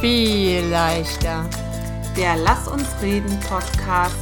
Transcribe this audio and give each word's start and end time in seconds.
viel 0.00 0.64
leichter. 0.66 1.50
Der 2.16 2.36
Lass 2.36 2.68
uns 2.68 2.86
reden 3.02 3.36
Podcast 3.40 4.14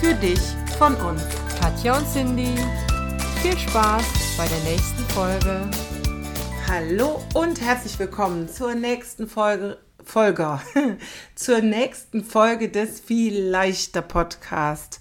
für 0.00 0.14
dich 0.14 0.38
von 0.78 0.94
uns. 0.94 1.22
Katja 1.60 1.98
und 1.98 2.06
Cindy, 2.06 2.54
viel 3.42 3.58
Spaß 3.58 4.04
bei 4.36 4.46
der 4.46 4.60
nächsten 4.60 5.02
Folge. 5.12 5.68
Hallo 6.68 7.20
und 7.34 7.60
herzlich 7.60 7.98
willkommen 7.98 8.48
zur 8.48 8.76
nächsten 8.76 9.26
Folge. 9.26 9.78
Folger, 10.04 10.62
zur 11.34 11.62
nächsten 11.62 12.22
Folge 12.22 12.68
des 12.68 13.00
Viel 13.00 13.42
leichter 13.42 14.02
Podcast. 14.02 15.00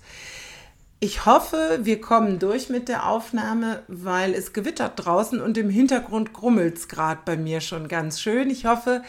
Ich 0.99 1.27
hoffe, 1.27 1.81
wir 1.83 2.01
kommen 2.01 2.39
durch 2.39 2.69
mit 2.69 2.87
der 2.87 3.07
Aufnahme, 3.07 3.83
weil 3.87 4.33
es 4.33 4.51
gewittert 4.51 4.93
draußen 4.95 5.39
und 5.41 5.59
im 5.59 5.69
Hintergrund 5.69 6.33
grummelt 6.33 6.77
es 6.77 6.87
gerade 6.87 7.21
bei 7.23 7.37
mir 7.37 7.61
schon 7.61 7.87
ganz 7.87 8.19
schön. 8.19 8.49
Ich 8.49 8.65
hoffe, 8.65 9.03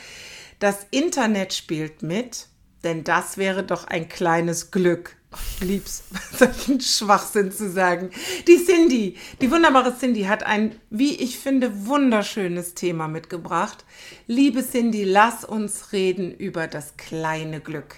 das 0.65 0.87
Internet 0.91 1.53
spielt 1.53 2.03
mit, 2.03 2.47
denn 2.85 3.05
das 3.05 3.37
wäre 3.37 3.65
doch 3.65 3.85
ein 3.85 4.09
kleines 4.09 4.71
Glück. 4.71 5.15
Lieb's, 5.61 6.05
solchen 6.33 6.81
Schwachsinn 6.81 7.53
zu 7.53 7.71
sagen. 7.71 8.09
Die 8.49 8.65
Cindy, 8.65 9.19
die 9.43 9.51
wunderbare 9.51 9.95
Cindy 9.95 10.23
hat 10.23 10.43
ein, 10.43 10.75
wie 10.89 11.17
ich 11.17 11.39
finde, 11.39 11.87
wunderschönes 11.87 12.73
Thema 12.73 13.09
mitgebracht. 13.09 13.85
Liebe 14.27 14.67
Cindy, 14.67 15.05
lass 15.05 15.45
uns 15.45 15.93
reden 15.93 16.33
über 16.33 16.67
das 16.67 16.97
kleine 16.97 17.61
Glück. 17.61 17.97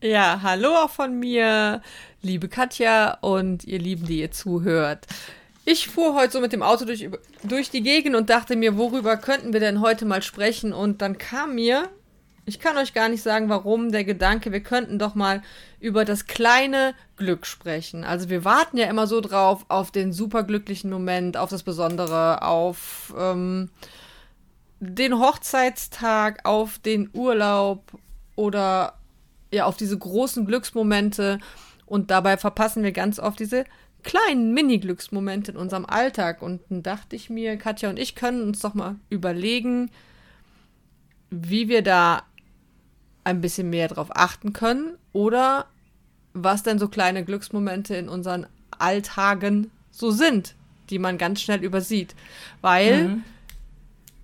Ja, 0.00 0.40
hallo 0.42 0.70
auch 0.76 0.90
von 0.90 1.18
mir, 1.18 1.82
liebe 2.22 2.48
Katja 2.48 3.18
und 3.20 3.64
ihr 3.64 3.78
Lieben, 3.78 4.06
die 4.06 4.20
ihr 4.20 4.30
zuhört. 4.30 5.06
Ich 5.66 5.88
fuhr 5.88 6.14
heute 6.14 6.32
so 6.32 6.40
mit 6.40 6.52
dem 6.52 6.62
Auto 6.62 6.84
durch, 6.84 7.08
durch 7.42 7.70
die 7.70 7.82
Gegend 7.82 8.16
und 8.16 8.28
dachte 8.28 8.54
mir, 8.54 8.76
worüber 8.76 9.16
könnten 9.16 9.54
wir 9.54 9.60
denn 9.60 9.80
heute 9.80 10.04
mal 10.04 10.20
sprechen? 10.20 10.74
Und 10.74 11.00
dann 11.00 11.16
kam 11.16 11.54
mir, 11.54 11.88
ich 12.44 12.60
kann 12.60 12.76
euch 12.76 12.92
gar 12.92 13.08
nicht 13.08 13.22
sagen, 13.22 13.48
warum, 13.48 13.90
der 13.90 14.04
Gedanke, 14.04 14.52
wir 14.52 14.62
könnten 14.62 14.98
doch 14.98 15.14
mal 15.14 15.40
über 15.80 16.04
das 16.04 16.26
kleine 16.26 16.94
Glück 17.16 17.46
sprechen. 17.46 18.04
Also 18.04 18.28
wir 18.28 18.44
warten 18.44 18.76
ja 18.76 18.88
immer 18.88 19.06
so 19.06 19.22
drauf 19.22 19.64
auf 19.68 19.90
den 19.90 20.12
superglücklichen 20.12 20.90
Moment, 20.90 21.38
auf 21.38 21.48
das 21.48 21.62
Besondere, 21.62 22.42
auf 22.42 23.14
ähm, 23.18 23.70
den 24.80 25.18
Hochzeitstag, 25.18 26.44
auf 26.44 26.78
den 26.78 27.08
Urlaub 27.14 27.90
oder 28.36 28.98
ja 29.50 29.64
auf 29.64 29.78
diese 29.78 29.96
großen 29.96 30.44
Glücksmomente 30.44 31.38
und 31.86 32.10
dabei 32.10 32.36
verpassen 32.36 32.82
wir 32.82 32.92
ganz 32.92 33.18
oft 33.18 33.38
diese 33.38 33.64
kleinen 34.04 34.54
Mini-Glücksmomente 34.54 35.52
in 35.52 35.56
unserem 35.56 35.86
Alltag. 35.86 36.42
Und 36.42 36.60
dann 36.68 36.82
dachte 36.82 37.16
ich 37.16 37.30
mir, 37.30 37.56
Katja 37.56 37.90
und 37.90 37.98
ich 37.98 38.14
können 38.14 38.42
uns 38.42 38.60
doch 38.60 38.74
mal 38.74 38.96
überlegen, 39.10 39.90
wie 41.30 41.68
wir 41.68 41.82
da 41.82 42.22
ein 43.24 43.40
bisschen 43.40 43.70
mehr 43.70 43.88
drauf 43.88 44.08
achten 44.10 44.52
können 44.52 44.96
oder 45.12 45.66
was 46.34 46.62
denn 46.62 46.78
so 46.78 46.88
kleine 46.88 47.24
Glücksmomente 47.24 47.96
in 47.96 48.08
unseren 48.08 48.46
Alltagen 48.78 49.70
so 49.90 50.10
sind, 50.10 50.54
die 50.90 50.98
man 50.98 51.18
ganz 51.18 51.40
schnell 51.40 51.64
übersieht. 51.64 52.14
Weil 52.60 53.08
mhm. 53.08 53.24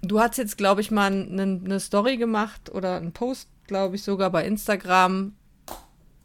du 0.03 0.20
hast 0.20 0.37
jetzt, 0.39 0.59
glaube 0.59 0.81
ich, 0.81 0.91
mal 0.91 1.11
eine, 1.11 1.42
eine 1.42 1.81
Story 1.81 2.17
gemacht 2.17 2.70
oder 2.72 2.97
einen 2.97 3.12
Post 3.12 3.48
glaube 3.70 3.94
ich, 3.94 4.03
sogar 4.03 4.31
bei 4.31 4.44
Instagram, 4.44 5.33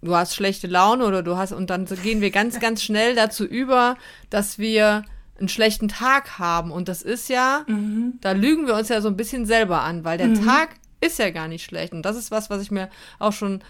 du 0.02 0.16
hast 0.16 0.36
schlechte 0.36 0.68
Laune 0.68 1.06
oder 1.06 1.24
du 1.24 1.38
hast, 1.38 1.52
und 1.52 1.70
dann 1.70 1.86
gehen 1.86 2.22
wir 2.22 2.32
ganz, 2.32 2.60
ganz 2.60 2.84
schnell 2.84 3.16
dazu 3.16 3.46
über, 3.46 3.98
dass 4.30 4.60
wir 4.60 5.04
einen 5.38 5.50
schlechten 5.50 5.88
Tag 5.88 6.40
haben. 6.40 6.72
Und 6.72 6.88
das 6.88 7.02
ist 7.02 7.30
ja, 7.30 7.64
mhm. 7.68 8.14
da 8.22 8.32
lügen 8.32 8.68
wir 8.68 8.76
uns 8.76 8.90
ja 8.90 9.02
so 9.02 9.10
ein 9.10 9.18
bisschen 9.18 9.46
selber 9.46 9.82
an, 9.82 10.06
weil 10.06 10.18
der 10.18 10.28
mhm. 10.28 10.46
Tag 10.46 10.70
ist 11.02 11.20
ja 11.20 11.30
gar 11.30 11.48
nicht 11.48 11.66
schlecht. 11.66 11.94
Und 11.94 12.04
das 12.04 12.16
ist 12.16 12.32
was, 12.32 12.50
was 12.50 12.62
ich 12.62 12.72
mir 12.72 12.90
auch 13.20 13.34
schon 13.34 13.62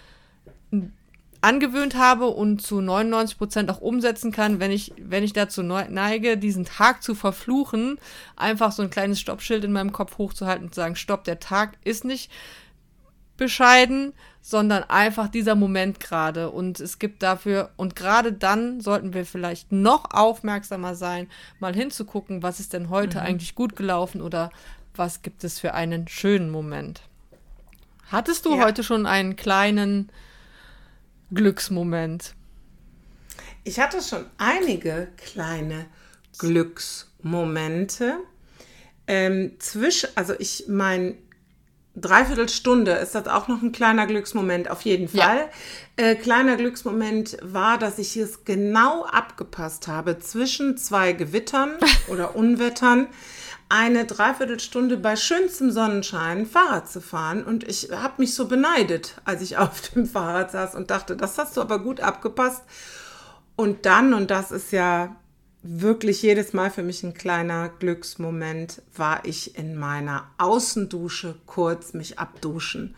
angewöhnt 1.41 1.95
habe 1.95 2.27
und 2.27 2.61
zu 2.61 2.81
99 2.81 3.37
Prozent 3.37 3.69
auch 3.69 3.79
umsetzen 3.79 4.31
kann, 4.31 4.59
wenn 4.59 4.71
ich, 4.71 4.93
wenn 4.97 5.23
ich 5.23 5.31
dazu 5.31 5.61
neige, 5.61 6.37
diesen 6.37 6.65
Tag 6.65 7.03
zu 7.03 7.13
verfluchen, 7.13 7.99
einfach 8.35 8.71
so 8.71 8.81
ein 8.81 8.89
kleines 8.89 9.19
Stoppschild 9.19 9.63
in 9.63 9.71
meinem 9.71 9.91
Kopf 9.91 10.17
hochzuhalten 10.17 10.65
und 10.65 10.73
zu 10.73 10.81
sagen, 10.81 10.95
stopp, 10.95 11.23
der 11.23 11.39
Tag 11.39 11.77
ist 11.83 12.03
nicht 12.03 12.31
bescheiden, 13.37 14.13
sondern 14.41 14.83
einfach 14.83 15.27
dieser 15.27 15.55
Moment 15.55 15.99
gerade. 15.99 16.51
Und 16.51 16.79
es 16.79 16.99
gibt 16.99 17.23
dafür, 17.23 17.71
und 17.77 17.95
gerade 17.95 18.31
dann 18.31 18.79
sollten 18.79 19.13
wir 19.13 19.25
vielleicht 19.25 19.71
noch 19.71 20.11
aufmerksamer 20.11 20.95
sein, 20.95 21.27
mal 21.59 21.73
hinzugucken, 21.73 22.43
was 22.43 22.59
ist 22.59 22.73
denn 22.73 22.89
heute 22.89 23.19
mhm. 23.19 23.25
eigentlich 23.25 23.55
gut 23.55 23.75
gelaufen 23.75 24.21
oder 24.21 24.51
was 24.95 25.21
gibt 25.21 25.43
es 25.43 25.59
für 25.59 25.73
einen 25.73 26.07
schönen 26.07 26.49
Moment. 26.49 27.01
Hattest 28.11 28.45
du 28.45 28.55
ja. 28.55 28.63
heute 28.63 28.83
schon 28.83 29.05
einen 29.05 29.35
kleinen 29.35 30.11
Glücksmoment? 31.33 32.35
Ich 33.63 33.79
hatte 33.79 34.01
schon 34.01 34.25
einige 34.37 35.07
kleine 35.17 35.87
Glücksmomente. 36.37 38.19
Ähm, 39.07 39.53
zwischen, 39.59 40.09
also 40.15 40.33
ich 40.37 40.65
mein 40.67 41.17
Dreiviertelstunde 41.95 42.91
ist 42.91 43.15
das 43.15 43.27
auch 43.27 43.47
noch 43.47 43.61
ein 43.61 43.71
kleiner 43.71 44.05
Glücksmoment, 44.05 44.69
auf 44.69 44.81
jeden 44.81 45.07
Fall. 45.07 45.49
Ja. 45.97 46.05
Äh, 46.05 46.15
kleiner 46.15 46.57
Glücksmoment 46.57 47.37
war, 47.41 47.77
dass 47.77 47.99
ich 47.99 48.17
es 48.17 48.43
genau 48.43 49.05
abgepasst 49.05 49.87
habe 49.87 50.19
zwischen 50.19 50.77
zwei 50.77 51.13
Gewittern 51.13 51.71
oder 52.09 52.35
Unwettern 52.35 53.07
eine 53.69 54.05
Dreiviertelstunde 54.05 54.97
bei 54.97 55.15
schönstem 55.15 55.71
Sonnenschein 55.71 56.45
Fahrrad 56.45 56.89
zu 56.89 57.01
fahren. 57.01 57.43
Und 57.43 57.63
ich 57.63 57.89
habe 57.91 58.15
mich 58.17 58.35
so 58.35 58.47
beneidet, 58.47 59.15
als 59.23 59.41
ich 59.41 59.57
auf 59.57 59.81
dem 59.89 60.05
Fahrrad 60.05 60.51
saß 60.51 60.75
und 60.75 60.91
dachte, 60.91 61.15
das 61.15 61.37
hast 61.37 61.55
du 61.57 61.61
aber 61.61 61.79
gut 61.79 62.01
abgepasst. 62.01 62.63
Und 63.55 63.85
dann, 63.85 64.13
und 64.13 64.31
das 64.31 64.51
ist 64.51 64.71
ja 64.71 65.15
wirklich 65.67 66.21
jedes 66.21 66.53
Mal 66.53 66.69
für 66.69 66.83
mich 66.83 67.03
ein 67.03 67.15
kleiner 67.15 67.69
Glücksmoment, 67.69 68.81
war 68.95 69.25
ich 69.25 69.57
in 69.57 69.75
meiner 69.75 70.29
Außendusche 70.37 71.35
kurz 71.47 71.93
mich 71.93 72.19
abduschen. 72.19 72.95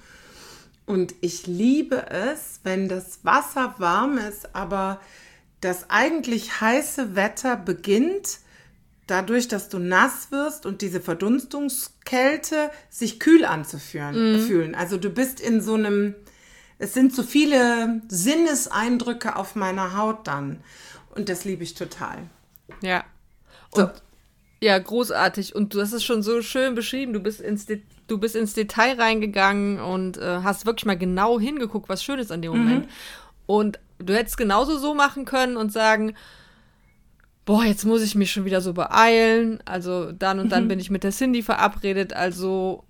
Und 0.86 1.16
ich 1.22 1.48
liebe 1.48 2.10
es, 2.10 2.60
wenn 2.64 2.90
das 2.90 3.20
Wasser 3.24 3.76
warm 3.78 4.18
ist, 4.18 4.54
aber 4.54 5.00
das 5.62 5.90
eigentlich 5.90 6.62
heiße 6.62 7.16
Wetter 7.16 7.56
beginnt, 7.56 8.40
dadurch, 9.08 9.48
dass 9.48 9.70
du 9.70 9.80
nass 9.80 10.32
wirst 10.32 10.66
und 10.66 10.82
diese 10.82 11.00
Verdunstungskälte 11.00 12.70
sich 12.90 13.20
kühl 13.20 13.46
anzufühlen. 13.46 14.72
Mhm. 14.72 14.76
Also 14.76 14.98
du 14.98 15.10
bist 15.10 15.40
in 15.40 15.62
so 15.62 15.76
einem, 15.76 16.16
es 16.80 16.94
sind 16.94 17.16
so 17.16 17.24
viele 17.24 18.02
Sinneseindrücke 18.10 19.38
auf 19.38 19.56
meiner 19.56 19.98
Haut 19.98 20.28
dann. 20.28 20.60
Und 21.16 21.30
das 21.30 21.46
liebe 21.46 21.64
ich 21.64 21.74
total. 21.74 22.30
Ja. 22.82 23.04
Und 23.72 23.96
so. 23.96 24.02
ja, 24.62 24.78
großartig. 24.78 25.56
Und 25.56 25.74
du 25.74 25.82
hast 25.82 25.94
es 25.94 26.04
schon 26.04 26.24
so 26.24 26.42
schön 26.42 26.76
beschrieben. 26.76 27.14
Du 27.14 27.20
bist 27.20 27.42
ins, 27.42 27.66
De 27.66 27.82
du 28.08 28.18
bist 28.18 28.36
ins 28.36 28.54
Detail 28.54 29.00
reingegangen 29.00 29.80
und 29.80 30.18
äh, 30.18 30.40
hast 30.44 30.66
wirklich 30.66 30.86
mal 30.86 30.98
genau 30.98 31.40
hingeguckt, 31.40 31.90
was 31.90 32.04
schön 32.04 32.20
ist 32.20 32.32
an 32.32 32.42
dem 32.42 32.52
Moment. 32.52 32.86
Mhm. 32.86 32.92
Und 33.46 33.80
du 34.00 34.14
hättest 34.14 34.38
genauso 34.38 34.78
so 34.78 34.94
machen 34.94 35.26
können 35.26 35.58
und 35.58 35.72
sagen, 35.72 36.14
boah, 37.46 37.64
jetzt 37.64 37.86
muss 37.86 38.02
ich 38.02 38.16
mich 38.16 38.32
schon 38.32 38.46
wieder 38.46 38.62
so 38.62 38.74
beeilen. 38.74 39.60
Also 39.66 40.12
dann 40.12 40.40
und 40.40 40.50
dann 40.52 40.66
mhm. 40.66 40.68
bin 40.70 40.80
ich 40.80 40.90
mit 40.90 41.04
der 41.04 41.12
Cindy 41.12 41.42
verabredet. 41.42 42.14
Also 42.14 42.84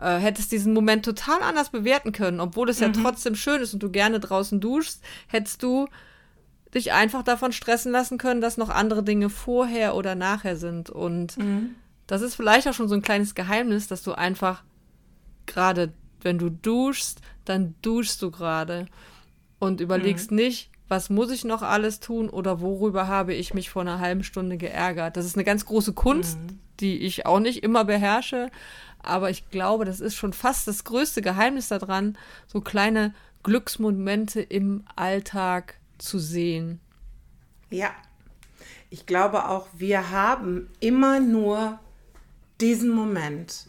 äh, 0.00 0.16
hättest 0.16 0.52
diesen 0.52 0.72
Moment 0.72 1.04
total 1.04 1.42
anders 1.42 1.70
bewerten 1.70 2.12
können, 2.12 2.40
obwohl 2.40 2.68
es 2.68 2.80
mhm. 2.80 2.86
ja 2.86 2.92
trotzdem 3.02 3.34
schön 3.34 3.60
ist 3.60 3.74
und 3.74 3.82
du 3.82 3.90
gerne 3.90 4.20
draußen 4.20 4.60
duschst, 4.60 5.02
hättest 5.28 5.62
du 5.62 5.88
dich 6.74 6.92
einfach 6.92 7.22
davon 7.22 7.52
stressen 7.52 7.92
lassen 7.92 8.18
können, 8.18 8.40
dass 8.40 8.56
noch 8.56 8.68
andere 8.68 9.02
Dinge 9.02 9.30
vorher 9.30 9.94
oder 9.94 10.14
nachher 10.14 10.56
sind. 10.56 10.90
Und 10.90 11.38
mhm. 11.38 11.74
das 12.06 12.22
ist 12.22 12.34
vielleicht 12.34 12.68
auch 12.68 12.74
schon 12.74 12.88
so 12.88 12.94
ein 12.94 13.02
kleines 13.02 13.34
Geheimnis, 13.34 13.86
dass 13.86 14.02
du 14.02 14.12
einfach 14.12 14.62
gerade, 15.46 15.92
wenn 16.22 16.38
du 16.38 16.50
duschst, 16.50 17.20
dann 17.44 17.74
duschst 17.82 18.20
du 18.22 18.30
gerade 18.30 18.86
und 19.58 19.80
überlegst 19.80 20.30
mhm. 20.30 20.36
nicht, 20.36 20.70
was 20.88 21.10
muss 21.10 21.30
ich 21.30 21.44
noch 21.44 21.62
alles 21.62 22.00
tun 22.00 22.28
oder 22.28 22.60
worüber 22.60 23.06
habe 23.06 23.34
ich 23.34 23.54
mich 23.54 23.70
vor 23.70 23.82
einer 23.82 24.00
halben 24.00 24.22
Stunde 24.22 24.56
geärgert. 24.56 25.16
Das 25.16 25.24
ist 25.24 25.36
eine 25.36 25.44
ganz 25.44 25.64
große 25.64 25.92
Kunst, 25.92 26.38
mhm. 26.38 26.58
die 26.80 26.98
ich 26.98 27.26
auch 27.26 27.40
nicht 27.40 27.62
immer 27.62 27.84
beherrsche, 27.84 28.50
aber 29.02 29.30
ich 29.30 29.50
glaube, 29.50 29.84
das 29.84 30.00
ist 30.00 30.14
schon 30.14 30.32
fast 30.32 30.66
das 30.66 30.84
größte 30.84 31.22
Geheimnis 31.22 31.68
daran, 31.68 32.18
so 32.46 32.60
kleine 32.60 33.14
Glücksmomente 33.42 34.40
im 34.40 34.84
Alltag 34.96 35.76
zu 35.98 36.18
sehen. 36.18 36.80
Ja, 37.70 37.90
ich 38.90 39.06
glaube 39.06 39.48
auch, 39.48 39.66
wir 39.76 40.10
haben 40.10 40.70
immer 40.80 41.20
nur 41.20 41.80
diesen 42.60 42.90
Moment. 42.90 43.66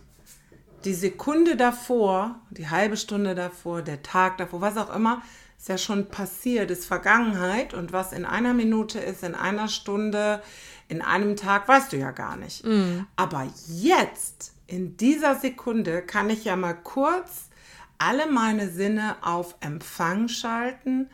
Die 0.84 0.94
Sekunde 0.94 1.56
davor, 1.56 2.40
die 2.52 2.70
halbe 2.70 2.96
Stunde 2.96 3.34
davor, 3.34 3.82
der 3.82 4.04
Tag 4.04 4.38
davor, 4.38 4.62
was 4.62 4.78
auch 4.78 4.96
immer, 4.96 5.24
ist 5.58 5.70
ja 5.70 5.78
schon 5.80 6.10
passiert, 6.10 6.70
ist 6.70 6.86
Vergangenheit. 6.86 7.74
Und 7.74 7.92
was 7.92 8.14
in 8.14 8.24
einer 8.24 8.54
Minute 8.54 9.00
ist, 9.00 9.24
in 9.24 9.34
einer 9.34 9.68
Stunde, 9.68 10.44
in 10.90 11.02
einem 11.02 11.36
Tag, 11.36 11.68
weißt 11.68 11.94
du 11.94 11.98
ja 11.98 12.12
gar 12.12 12.38
nicht. 12.38 12.64
Mm. 12.64 13.08
Aber 13.16 13.48
jetzt, 13.68 14.54
in 14.68 14.96
dieser 14.98 15.34
Sekunde, 15.34 16.04
kann 16.04 16.30
ich 16.30 16.46
ja 16.46 16.56
mal 16.56 16.76
kurz 16.76 17.50
alle 17.98 18.30
meine 18.30 18.70
Sinne 18.70 19.16
auf 19.22 19.56
Empfang 19.62 20.28
schalten. 20.28 21.10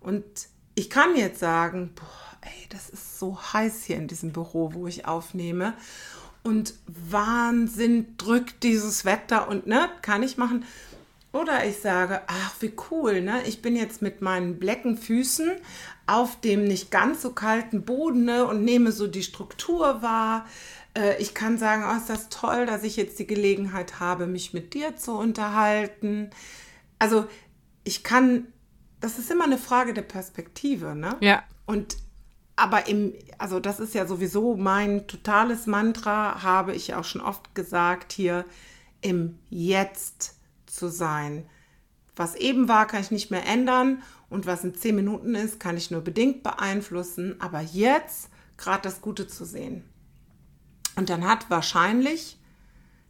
Und 0.00 0.24
ich 0.76 0.88
kann 0.88 1.16
jetzt 1.16 1.40
sagen, 1.40 1.90
boah, 1.94 2.38
ey, 2.42 2.66
das 2.68 2.88
ist 2.90 3.18
so 3.18 3.36
heiß 3.52 3.84
hier 3.84 3.96
in 3.96 4.06
diesem 4.06 4.32
Büro, 4.32 4.74
wo 4.74 4.86
ich 4.86 5.06
aufnehme. 5.06 5.74
Und 6.44 6.74
Wahnsinn 6.86 8.16
drückt 8.18 8.62
dieses 8.62 9.04
Wetter 9.04 9.48
und 9.48 9.66
ne, 9.66 9.88
kann 10.02 10.22
ich 10.22 10.36
machen. 10.36 10.64
Oder 11.32 11.66
ich 11.66 11.78
sage, 11.78 12.20
ach, 12.28 12.54
wie 12.60 12.72
cool, 12.90 13.20
ne? 13.20 13.42
Ich 13.46 13.62
bin 13.62 13.74
jetzt 13.74 14.00
mit 14.00 14.22
meinen 14.22 14.58
blecken 14.58 14.96
Füßen 14.96 15.50
auf 16.06 16.40
dem 16.40 16.64
nicht 16.64 16.90
ganz 16.90 17.20
so 17.22 17.32
kalten 17.32 17.82
Boden 17.82 18.24
ne, 18.24 18.46
und 18.46 18.64
nehme 18.64 18.92
so 18.92 19.06
die 19.06 19.24
Struktur 19.24 20.02
wahr. 20.02 20.46
Äh, 20.96 21.20
ich 21.20 21.34
kann 21.34 21.58
sagen, 21.58 21.84
oh, 21.90 21.96
ist 21.96 22.08
das 22.08 22.28
toll, 22.28 22.66
dass 22.66 22.84
ich 22.84 22.96
jetzt 22.96 23.18
die 23.18 23.26
Gelegenheit 23.26 23.98
habe, 23.98 24.26
mich 24.26 24.52
mit 24.52 24.74
dir 24.74 24.96
zu 24.96 25.12
unterhalten. 25.12 26.30
Also 26.98 27.26
ich 27.82 28.04
kann, 28.04 28.46
das 29.00 29.18
ist 29.18 29.30
immer 29.30 29.44
eine 29.44 29.58
Frage 29.58 29.94
der 29.94 30.02
Perspektive, 30.02 30.94
ne? 30.94 31.16
Ja. 31.20 31.42
Und 31.66 31.96
aber 32.56 32.88
im, 32.88 33.12
also 33.36 33.60
das 33.60 33.80
ist 33.80 33.94
ja 33.94 34.06
sowieso 34.06 34.56
mein 34.56 35.06
totales 35.06 35.66
Mantra, 35.66 36.42
habe 36.42 36.74
ich 36.74 36.94
auch 36.94 37.04
schon 37.04 37.20
oft 37.20 37.54
gesagt 37.54 38.12
hier, 38.12 38.46
im 39.02 39.38
Jetzt 39.50 40.36
zu 40.64 40.88
sein. 40.88 41.46
Was 42.16 42.34
eben 42.34 42.66
war, 42.66 42.86
kann 42.86 43.02
ich 43.02 43.10
nicht 43.10 43.30
mehr 43.30 43.46
ändern 43.46 44.02
und 44.30 44.46
was 44.46 44.64
in 44.64 44.74
zehn 44.74 44.96
Minuten 44.96 45.34
ist, 45.34 45.60
kann 45.60 45.76
ich 45.76 45.90
nur 45.90 46.00
bedingt 46.00 46.42
beeinflussen. 46.42 47.38
Aber 47.40 47.60
jetzt 47.60 48.30
gerade 48.56 48.82
das 48.82 49.02
Gute 49.02 49.26
zu 49.26 49.44
sehen. 49.44 49.84
Und 50.96 51.10
dann 51.10 51.28
hat 51.28 51.50
wahrscheinlich, 51.50 52.38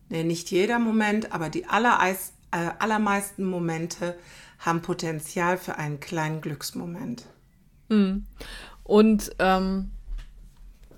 nee, 0.09 0.25
nicht 0.25 0.51
jeder 0.51 0.81
Moment, 0.81 1.33
aber 1.33 1.49
die 1.51 1.63
äh, 1.63 2.71
allermeisten 2.81 3.45
Momente 3.45 4.19
haben 4.59 4.83
Potenzial 4.83 5.59
für 5.59 5.77
einen 5.77 6.01
kleinen 6.01 6.41
Glücksmoment. 6.41 7.25
Mhm. 7.89 8.27
Und 8.83 9.31
ähm, 9.39 9.91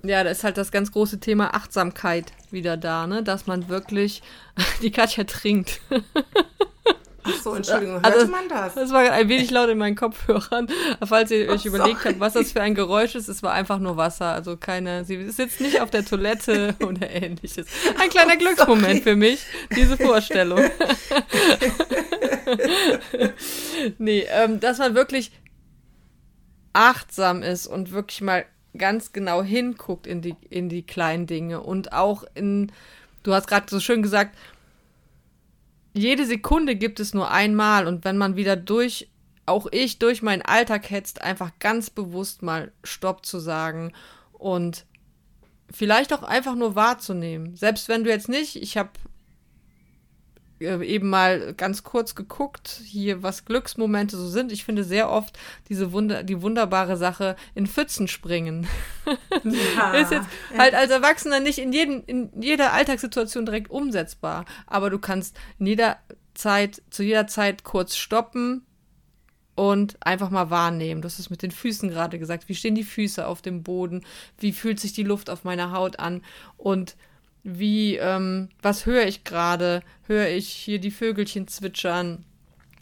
ja, 0.03 0.23
da 0.23 0.29
ist 0.29 0.43
halt 0.43 0.57
das 0.57 0.71
ganz 0.71 0.91
große 0.91 1.19
Thema 1.19 1.53
Achtsamkeit 1.53 2.31
wieder 2.51 2.77
da, 2.77 3.07
ne? 3.07 3.23
Dass 3.23 3.47
man 3.47 3.67
wirklich 3.67 4.21
die 4.81 4.91
Katja 4.91 5.23
trinkt. 5.25 5.81
Ach 7.23 7.41
so, 7.41 7.53
Entschuldigung, 7.53 7.95
hörte 7.95 8.13
also, 8.13 8.27
man 8.27 8.47
das? 8.49 8.75
Das 8.75 8.91
war 8.91 9.01
ein 9.11 9.29
wenig 9.29 9.51
laut 9.51 9.69
in 9.69 9.77
meinen 9.77 9.95
Kopfhörern. 9.95 10.67
Falls 11.05 11.31
ihr 11.31 11.49
euch 11.49 11.65
überlegt 11.65 12.05
habt, 12.05 12.19
was 12.19 12.33
das 12.33 12.51
für 12.51 12.61
ein 12.61 12.75
Geräusch 12.75 13.15
ist, 13.15 13.27
es 13.27 13.43
war 13.43 13.53
einfach 13.53 13.79
nur 13.79 13.97
Wasser. 13.97 14.33
Also 14.33 14.57
keine, 14.57 15.05
sie 15.05 15.29
sitzt 15.29 15.61
nicht 15.61 15.81
auf 15.81 15.89
der 15.89 16.05
Toilette 16.05 16.75
oder 16.85 17.09
ähnliches. 17.09 17.67
Ein 17.99 18.09
kleiner 18.09 18.33
oh, 18.35 18.39
Glücksmoment 18.39 18.87
sorry. 18.87 19.01
für 19.01 19.15
mich, 19.15 19.45
diese 19.75 19.97
Vorstellung. 19.97 20.59
nee, 23.97 24.25
ähm, 24.31 24.59
dass 24.59 24.77
man 24.77 24.95
wirklich 24.95 25.31
achtsam 26.73 27.43
ist 27.43 27.67
und 27.67 27.91
wirklich 27.91 28.21
mal 28.21 28.45
ganz 28.77 29.11
genau 29.13 29.43
hinguckt 29.43 30.07
in 30.07 30.21
die, 30.21 30.35
in 30.49 30.69
die 30.69 30.83
kleinen 30.83 31.27
Dinge 31.27 31.61
und 31.61 31.93
auch 31.93 32.23
in, 32.35 32.71
du 33.23 33.33
hast 33.33 33.47
gerade 33.47 33.65
so 33.69 33.79
schön 33.79 34.01
gesagt, 34.01 34.37
jede 35.93 36.25
Sekunde 36.25 36.75
gibt 36.75 36.99
es 36.99 37.13
nur 37.13 37.31
einmal 37.31 37.87
und 37.87 38.05
wenn 38.05 38.17
man 38.17 38.35
wieder 38.35 38.55
durch, 38.55 39.09
auch 39.45 39.67
ich, 39.71 39.99
durch 39.99 40.21
meinen 40.21 40.41
Alltag 40.41 40.89
hetzt, 40.89 41.21
einfach 41.21 41.51
ganz 41.59 41.89
bewusst 41.89 42.43
mal 42.43 42.71
Stopp 42.83 43.25
zu 43.25 43.39
sagen 43.39 43.93
und 44.33 44.85
vielleicht 45.71 46.13
auch 46.13 46.23
einfach 46.23 46.55
nur 46.55 46.75
wahrzunehmen. 46.75 47.55
Selbst 47.55 47.89
wenn 47.89 48.03
du 48.03 48.09
jetzt 48.09 48.29
nicht, 48.29 48.55
ich 48.55 48.77
habe 48.77 48.91
äh, 50.59 50.85
eben 50.85 51.09
mal 51.09 51.53
ganz 51.53 51.83
kurz 51.83 52.15
geguckt, 52.15 52.81
hier 52.85 53.23
was 53.23 53.45
Glücksmomente 53.45 54.17
so 54.17 54.27
sind. 54.27 54.51
Ich 54.51 54.65
finde 54.65 54.83
sehr 54.83 55.09
oft 55.09 55.37
diese 55.69 55.91
Wunder, 55.91 56.23
die 56.23 56.41
wunderbare 56.41 56.97
Sache 56.97 57.35
in 57.55 57.67
Pfützen 57.67 58.07
springen. 58.07 58.67
Ja, 59.43 59.93
ist 59.99 60.11
jetzt 60.11 60.27
ja. 60.51 60.59
halt 60.59 60.73
als 60.73 60.91
Erwachsener 60.91 61.39
nicht 61.39 61.59
in, 61.59 61.73
jeden, 61.73 62.03
in 62.03 62.29
jeder 62.41 62.73
Alltagssituation 62.73 63.45
direkt 63.45 63.71
umsetzbar. 63.71 64.45
Aber 64.67 64.89
du 64.89 64.99
kannst 64.99 65.37
in 65.59 65.67
jeder 65.67 65.97
Zeit, 66.33 66.81
zu 66.89 67.03
jeder 67.03 67.27
Zeit 67.27 67.63
kurz 67.63 67.95
stoppen 67.95 68.65
und 69.55 69.97
einfach 70.05 70.29
mal 70.29 70.49
wahrnehmen. 70.49 71.01
Du 71.01 71.05
hast 71.05 71.19
es 71.19 71.29
mit 71.29 71.41
den 71.41 71.51
Füßen 71.51 71.89
gerade 71.89 72.17
gesagt. 72.17 72.47
Wie 72.47 72.55
stehen 72.55 72.75
die 72.75 72.85
Füße 72.85 73.27
auf 73.27 73.41
dem 73.41 73.61
Boden? 73.61 74.05
Wie 74.37 74.53
fühlt 74.53 74.79
sich 74.79 74.93
die 74.93 75.03
Luft 75.03 75.29
auf 75.29 75.43
meiner 75.43 75.73
Haut 75.73 75.99
an? 75.99 76.21
Und 76.55 76.95
wie, 77.57 77.95
ähm, 77.97 78.49
was 78.61 78.85
höre 78.85 79.05
ich 79.05 79.23
gerade? 79.23 79.81
Höre 80.07 80.27
ich 80.29 80.49
hier 80.49 80.79
die 80.79 80.91
Vögelchen 80.91 81.47
zwitschern? 81.47 82.25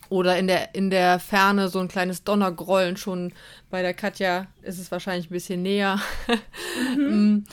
Oder 0.09 0.37
in 0.37 0.47
der, 0.47 0.73
in 0.73 0.89
der 0.89 1.19
Ferne 1.19 1.67
so 1.69 1.79
ein 1.79 1.89
kleines 1.89 2.23
Donnergrollen 2.23 2.95
schon. 2.95 3.33
Bei 3.69 3.81
der 3.81 3.93
Katja 3.93 4.47
ist 4.61 4.79
es 4.79 4.91
wahrscheinlich 4.91 5.29
ein 5.29 5.33
bisschen 5.33 5.61
näher. 5.61 5.99
Mhm. 6.27 6.33
Mm. 6.97 7.43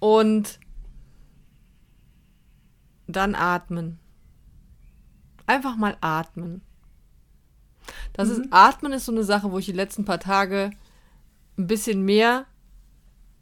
Und 0.00 0.60
dann 3.08 3.34
atmen. 3.34 3.98
Einfach 5.46 5.76
mal 5.76 5.96
atmen. 6.00 6.60
Das 8.12 8.28
mhm. 8.28 8.42
ist, 8.42 8.52
atmen 8.52 8.92
ist 8.92 9.06
so 9.06 9.12
eine 9.12 9.24
Sache, 9.24 9.50
wo 9.50 9.58
ich 9.58 9.66
die 9.66 9.72
letzten 9.72 10.04
paar 10.04 10.20
Tage 10.20 10.70
ein 11.56 11.66
bisschen 11.66 12.02
mehr 12.02 12.46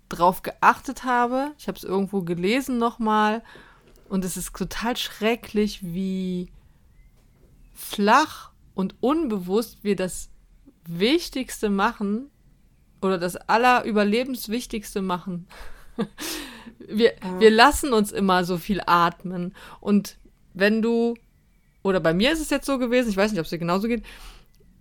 drauf 0.09 0.43
geachtet 0.43 1.05
habe. 1.05 1.53
Ich 1.59 1.69
habe 1.69 1.79
es 1.79 1.85
irgendwo 1.85 2.23
gelesen 2.23 2.79
nochmal. 2.79 3.43
Und 4.09 4.25
es 4.25 4.37
ist 4.37 4.55
total 4.55 4.97
schrecklich, 4.97 5.81
wie 5.83 6.49
flach 7.75 8.53
und 8.75 8.95
unbewusst 9.01 9.79
wir 9.83 9.97
das 9.97 10.31
Wichtigste 10.87 11.71
machen 11.71 12.31
oder 13.03 13.19
das 13.19 13.37
Allerüberlebenswichtigste 13.37 15.03
machen. 15.03 15.49
wir, 16.79 17.15
ja. 17.15 17.41
wir 17.41 17.51
lassen 17.51 17.93
uns 17.93 18.13
immer 18.13 18.45
so 18.45 18.59
viel 18.59 18.81
atmen. 18.87 19.55
Und 19.81 20.19
wenn 20.55 20.83
du, 20.83 21.15
oder 21.83 22.01
bei 22.01 22.15
mir 22.15 22.33
ist 22.33 22.41
es 22.41 22.51
jetzt 22.51 22.67
so 22.67 22.79
gewesen, 22.79 23.11
ich 23.11 23.17
weiß 23.17 23.31
nicht, 23.33 23.41
ob 23.41 23.45
es 23.45 23.51
dir 23.51 23.59
genauso 23.59 23.89
geht, 23.89 24.05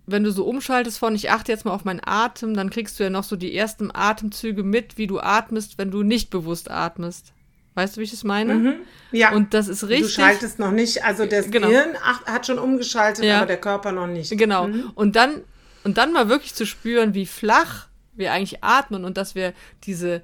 wenn 0.06 0.22
du 0.22 0.30
so 0.30 0.44
umschaltest 0.44 0.98
von 0.98 1.14
ich 1.14 1.30
achte 1.30 1.50
jetzt 1.52 1.64
mal 1.64 1.72
auf 1.72 1.84
meinen 1.84 2.00
Atem, 2.04 2.54
dann 2.54 2.70
kriegst 2.70 2.98
du 2.98 3.04
ja 3.04 3.10
noch 3.10 3.24
so 3.24 3.36
die 3.36 3.54
ersten 3.54 3.90
Atemzüge 3.92 4.62
mit, 4.62 4.98
wie 4.98 5.06
du 5.06 5.20
atmest, 5.20 5.78
wenn 5.78 5.90
du 5.90 6.02
nicht 6.02 6.30
bewusst 6.30 6.70
atmest. 6.70 7.32
Weißt 7.74 7.96
du, 7.96 8.00
wie 8.00 8.04
ich 8.04 8.10
das 8.10 8.24
meine? 8.24 8.54
Mhm. 8.54 8.74
Ja. 9.12 9.32
Und 9.32 9.52
das 9.52 9.68
ist 9.68 9.88
richtig. 9.88 10.14
Du 10.14 10.22
schaltest 10.22 10.58
noch 10.58 10.70
nicht, 10.70 11.04
also 11.04 11.26
das 11.26 11.50
genau. 11.50 11.68
Gehirn 11.68 11.94
hat 12.24 12.46
schon 12.46 12.58
umgeschaltet, 12.58 13.24
ja. 13.24 13.38
aber 13.38 13.46
der 13.46 13.58
Körper 13.58 13.92
noch 13.92 14.06
nicht. 14.06 14.30
Genau. 14.36 14.68
Mhm. 14.68 14.92
Und 14.94 15.16
dann 15.16 15.42
und 15.84 15.98
dann 15.98 16.12
mal 16.12 16.28
wirklich 16.28 16.54
zu 16.54 16.66
spüren, 16.66 17.14
wie 17.14 17.26
flach 17.26 17.86
wir 18.14 18.32
eigentlich 18.32 18.64
atmen 18.64 19.04
und 19.04 19.16
dass 19.16 19.34
wir 19.34 19.52
diese 19.84 20.22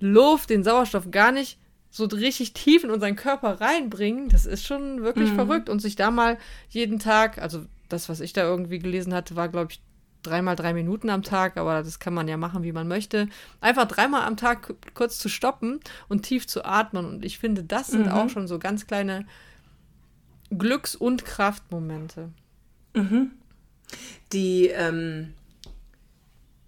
Luft, 0.00 0.50
den 0.50 0.64
Sauerstoff 0.64 1.10
gar 1.10 1.32
nicht 1.32 1.58
so 1.90 2.04
richtig 2.04 2.52
tief 2.52 2.84
in 2.84 2.90
unseren 2.90 3.16
Körper 3.16 3.60
reinbringen, 3.60 4.28
das 4.28 4.44
ist 4.44 4.66
schon 4.66 5.02
wirklich 5.02 5.30
mhm. 5.30 5.36
verrückt 5.36 5.68
und 5.68 5.80
sich 5.80 5.96
da 5.96 6.10
mal 6.10 6.36
jeden 6.68 6.98
Tag, 6.98 7.38
also 7.38 7.64
das, 7.88 8.08
was 8.08 8.20
ich 8.20 8.32
da 8.32 8.42
irgendwie 8.42 8.78
gelesen 8.78 9.14
hatte, 9.14 9.36
war, 9.36 9.48
glaube 9.48 9.72
ich, 9.72 9.82
dreimal 10.22 10.56
drei 10.56 10.74
Minuten 10.74 11.10
am 11.10 11.22
Tag, 11.22 11.56
aber 11.56 11.82
das 11.82 11.98
kann 11.98 12.14
man 12.14 12.28
ja 12.28 12.36
machen, 12.36 12.62
wie 12.62 12.72
man 12.72 12.88
möchte. 12.88 13.28
Einfach 13.60 13.86
dreimal 13.86 14.22
am 14.22 14.36
Tag 14.36 14.74
kurz 14.94 15.18
zu 15.18 15.28
stoppen 15.28 15.80
und 16.08 16.22
tief 16.22 16.46
zu 16.46 16.64
atmen. 16.64 17.06
Und 17.06 17.24
ich 17.24 17.38
finde, 17.38 17.64
das 17.64 17.88
sind 17.88 18.06
mhm. 18.06 18.12
auch 18.12 18.28
schon 18.28 18.48
so 18.48 18.58
ganz 18.58 18.86
kleine 18.86 19.26
Glücks- 20.50 20.96
und 20.96 21.24
Kraftmomente. 21.24 22.30
Mhm. 22.94 23.32
Die 24.32 24.66
ähm, 24.66 25.34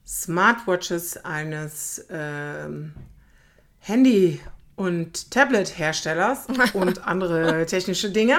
Smartwatches 0.07 1.25
eines 1.25 2.07
ähm, 2.11 2.95
Handy- 3.79 4.41
und 4.77 5.31
Tablet-Herstellers 5.31 6.47
und 6.75 7.07
andere 7.07 7.67
technische 7.67 8.11
Dinge, 8.11 8.39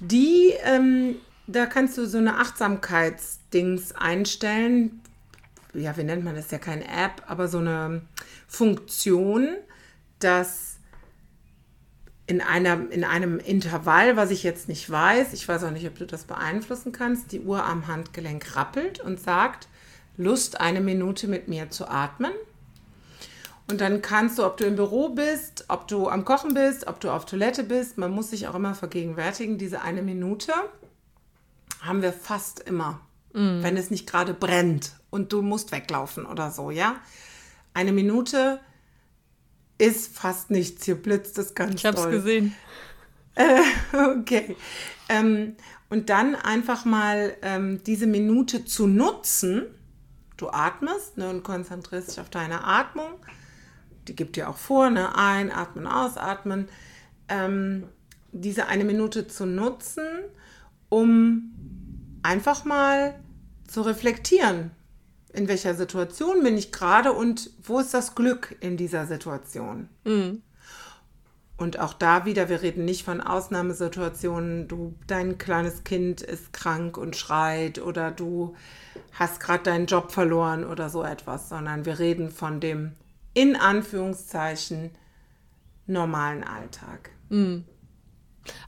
die 0.00 0.52
ähm, 0.62 1.16
da 1.46 1.66
kannst 1.66 1.98
du 1.98 2.06
so 2.06 2.18
eine 2.18 2.38
Achtsamkeitsdings 2.38 3.92
einstellen. 3.92 5.00
Ja, 5.74 5.96
wie 5.96 6.04
nennt 6.04 6.24
man 6.24 6.36
das? 6.36 6.50
Ja 6.50 6.58
keine 6.58 6.84
App, 6.84 7.22
aber 7.26 7.48
so 7.48 7.58
eine 7.58 8.02
Funktion, 8.46 9.48
dass 10.20 10.76
in, 12.26 12.40
einer, 12.40 12.90
in 12.90 13.04
einem 13.04 13.38
Intervall, 13.38 14.16
was 14.16 14.30
ich 14.30 14.42
jetzt 14.42 14.68
nicht 14.68 14.88
weiß, 14.88 15.34
ich 15.34 15.46
weiß 15.46 15.64
auch 15.64 15.70
nicht, 15.70 15.86
ob 15.86 15.98
du 15.98 16.06
das 16.06 16.24
beeinflussen 16.24 16.92
kannst, 16.92 17.32
die 17.32 17.40
Uhr 17.40 17.64
am 17.64 17.86
Handgelenk 17.86 18.56
rappelt 18.56 19.00
und 19.00 19.20
sagt, 19.20 19.68
Lust, 20.16 20.60
eine 20.60 20.80
Minute 20.80 21.28
mit 21.28 21.48
mir 21.48 21.70
zu 21.70 21.88
atmen. 21.88 22.32
Und 23.68 23.80
dann 23.80 24.00
kannst 24.00 24.38
du, 24.38 24.44
ob 24.44 24.56
du 24.58 24.64
im 24.64 24.76
Büro 24.76 25.10
bist, 25.10 25.64
ob 25.68 25.88
du 25.88 26.08
am 26.08 26.24
Kochen 26.24 26.54
bist, 26.54 26.86
ob 26.86 27.00
du 27.00 27.10
auf 27.10 27.26
Toilette 27.26 27.64
bist, 27.64 27.98
man 27.98 28.10
muss 28.10 28.30
sich 28.30 28.46
auch 28.46 28.54
immer 28.54 28.74
vergegenwärtigen, 28.74 29.58
diese 29.58 29.80
eine 29.80 30.02
Minute 30.02 30.52
haben 31.84 32.02
wir 32.02 32.12
fast 32.12 32.60
immer, 32.60 33.00
mm. 33.32 33.62
wenn 33.62 33.76
es 33.76 33.90
nicht 33.90 34.06
gerade 34.06 34.34
brennt 34.34 34.92
und 35.10 35.32
du 35.32 35.42
musst 35.42 35.72
weglaufen 35.72 36.26
oder 36.26 36.50
so, 36.50 36.70
ja. 36.70 36.96
Eine 37.72 37.92
Minute 37.92 38.60
ist 39.78 40.16
fast 40.16 40.50
nichts. 40.50 40.84
Hier 40.84 40.94
blitzt 40.94 41.38
es 41.38 41.54
ganz 41.54 41.74
Ich 41.74 41.86
habe 41.86 41.98
es 41.98 42.10
gesehen. 42.10 42.54
Äh, 43.36 43.62
okay. 44.20 44.54
Ähm, 45.08 45.56
und 45.90 46.08
dann 46.08 46.36
einfach 46.36 46.84
mal 46.84 47.36
ähm, 47.42 47.82
diese 47.82 48.06
Minute 48.06 48.64
zu 48.64 48.86
nutzen. 48.86 49.64
Du 50.36 50.50
atmest 50.50 51.18
ne, 51.18 51.30
und 51.30 51.42
konzentrierst 51.42 52.12
dich 52.12 52.20
auf 52.20 52.30
deine 52.30 52.62
Atmung. 52.62 53.10
Die 54.06 54.14
gibt 54.14 54.36
dir 54.36 54.48
auch 54.48 54.56
vor, 54.56 54.88
ne? 54.88 55.16
einatmen, 55.16 55.88
ausatmen. 55.88 56.68
Ähm, 57.28 57.88
diese 58.30 58.66
eine 58.66 58.84
Minute 58.84 59.26
zu 59.26 59.46
nutzen, 59.46 60.06
um 60.94 61.50
einfach 62.22 62.64
mal 62.64 63.16
zu 63.66 63.82
reflektieren. 63.82 64.70
In 65.32 65.48
welcher 65.48 65.74
Situation 65.74 66.44
bin 66.44 66.56
ich 66.56 66.70
gerade 66.70 67.12
und 67.12 67.50
wo 67.64 67.80
ist 67.80 67.92
das 67.92 68.14
Glück 68.14 68.54
in 68.60 68.76
dieser 68.76 69.06
Situation? 69.06 69.88
Mhm. 70.04 70.42
Und 71.56 71.80
auch 71.80 71.94
da 71.94 72.24
wieder, 72.24 72.48
wir 72.48 72.62
reden 72.62 72.84
nicht 72.84 73.04
von 73.04 73.20
Ausnahmesituationen, 73.20 74.68
du, 74.68 74.94
dein 75.08 75.36
kleines 75.36 75.82
Kind 75.82 76.20
ist 76.20 76.52
krank 76.52 76.96
und 76.96 77.16
schreit 77.16 77.80
oder 77.80 78.12
du 78.12 78.54
hast 79.12 79.40
gerade 79.40 79.64
deinen 79.64 79.86
Job 79.86 80.12
verloren 80.12 80.62
oder 80.64 80.90
so 80.90 81.02
etwas, 81.02 81.48
sondern 81.48 81.86
wir 81.86 81.98
reden 81.98 82.30
von 82.30 82.60
dem 82.60 82.92
in 83.32 83.56
Anführungszeichen 83.56 84.92
normalen 85.88 86.44
Alltag. 86.44 87.10
Mhm. 87.30 87.64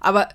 Aber 0.01 0.29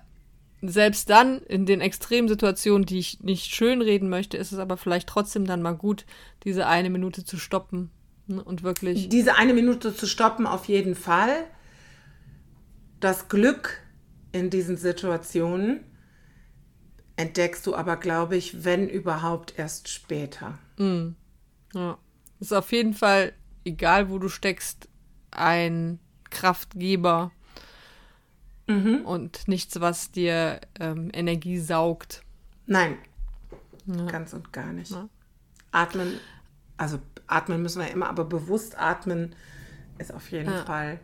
selbst 0.62 1.10
dann, 1.10 1.39
in 1.39 1.65
den 1.65 1.82
extremen 1.82 2.27
Situationen, 2.27 2.86
die 2.86 3.00
ich 3.00 3.22
nicht 3.22 3.53
schön 3.53 3.82
reden 3.82 4.10
möchte, 4.10 4.38
ist 4.38 4.51
es 4.51 4.60
aber 4.60 4.77
vielleicht 4.77 5.10
trotzdem 5.10 5.46
dann 5.46 5.62
mal 5.62 5.75
gut, 5.75 6.06
diese 6.44 6.68
eine 6.68 6.89
Minute 6.89 7.25
zu 7.25 7.38
stoppen 7.38 7.89
ne, 8.27 8.44
und 8.44 8.62
wirklich. 8.62 9.10
Diese 9.10 9.36
eine 9.36 9.53
Minute 9.53 9.96
zu 9.96 10.06
stoppen, 10.06 10.46
auf 10.46 10.65
jeden 10.65 10.96
Fall. 10.96 11.46
Das 13.00 13.27
Glück 13.27 13.82
in 14.32 14.51
diesen 14.51 14.77
Situationen 14.77 15.82
entdeckst 17.15 17.65
du 17.65 17.75
aber, 17.75 17.98
glaube 17.98 18.38
ich, 18.38 18.63
wenn 18.63 18.88
überhaupt 18.88 19.58
erst 19.58 19.89
später. 19.89 20.60
Mm. 20.77 21.10
Ja. 21.74 21.98
Ist 22.39 22.53
auf 22.53 22.72
jeden 22.72 22.94
Fall, 22.94 23.34
egal 23.65 24.10
wo 24.10 24.20
du 24.20 24.30
steckst, 24.30 24.89
ein 25.32 26.00
Kraftgeber 26.30 27.32
mhm. 28.72 29.06
und 29.06 29.48
nichts, 29.48 29.80
was 29.80 30.12
dir 30.12 30.62
ähm, 30.80 31.10
Energie 31.13 31.60
saugt. 31.60 32.24
Nein, 32.66 32.98
ja. 33.86 34.06
ganz 34.06 34.34
und 34.34 34.54
gar 34.54 34.72
nicht. 34.74 34.92
Ja. 34.92 35.10
Atmen, 35.72 36.20
also 36.78 37.00
atmen 37.28 37.62
müssen 37.62 37.82
wir 37.82 37.92
immer, 37.92 38.10
aber 38.10 38.25
bewusst 38.25 38.78
atmen 38.78 39.36
ist 39.98 40.13
auf 40.13 40.32
jeden 40.32 40.51
ja. 40.51 40.66
Fall 40.66 41.00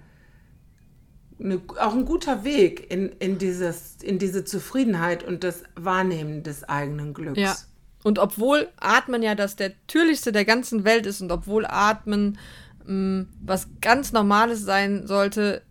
eine, 1.39 1.61
auch 1.79 1.93
ein 1.93 2.05
guter 2.05 2.43
Weg 2.43 2.91
in, 2.91 3.09
in, 3.19 3.37
dieses, 3.37 3.97
in 4.01 4.19
diese 4.19 4.43
Zufriedenheit 4.43 5.23
und 5.23 5.43
das 5.43 5.63
Wahrnehmen 5.75 6.43
des 6.43 6.63
eigenen 6.63 7.13
Glücks. 7.13 7.39
Ja. 7.39 7.55
Und 8.03 8.19
obwohl 8.19 8.69
Atmen 8.77 9.21
ja 9.21 9.35
das 9.35 9.55
der 9.55 9.69
natürlichste 9.69 10.31
der 10.31 10.45
ganzen 10.45 10.83
Welt 10.83 11.05
ist 11.05 11.21
und 11.21 11.31
obwohl 11.31 11.65
Atmen 11.65 12.37
mh, 12.85 12.93
mm, 12.93 13.27
was 13.43 13.67
ganz 13.81 14.13
Normales 14.13 14.63
sein 14.63 15.07
sollte, 15.07 15.61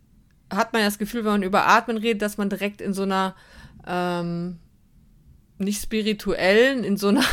hat 0.51 0.73
man 0.73 0.83
ja 0.83 0.89
das 0.89 0.99
Gefühl, 0.99 1.25
wenn 1.25 1.33
man 1.33 1.43
über 1.43 1.67
Atmen 1.67 1.97
redet, 1.97 2.23
dass 2.23 2.39
man 2.39 2.49
direkt 2.49 2.81
in 2.81 2.93
so 2.93 3.03
einer 3.03 3.35
ähm, 3.87 4.59
nicht 5.59 5.83
spirituellen, 5.83 6.85
in 6.85 6.97
so 6.97 7.09
einer 7.09 7.25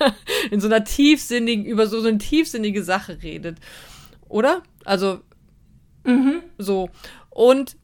in 0.50 0.60
so 0.60 0.68
einer 0.68 0.84
tiefsinnigen, 0.84 1.64
über 1.64 1.86
so, 1.86 2.00
so 2.00 2.08
eine 2.08 2.18
tiefsinnige 2.18 2.82
Sache 2.82 3.22
redet. 3.22 3.58
Oder? 4.28 4.62
Also 4.84 5.20
mhm. 6.04 6.42
so. 6.58 6.90
Und 7.30 7.76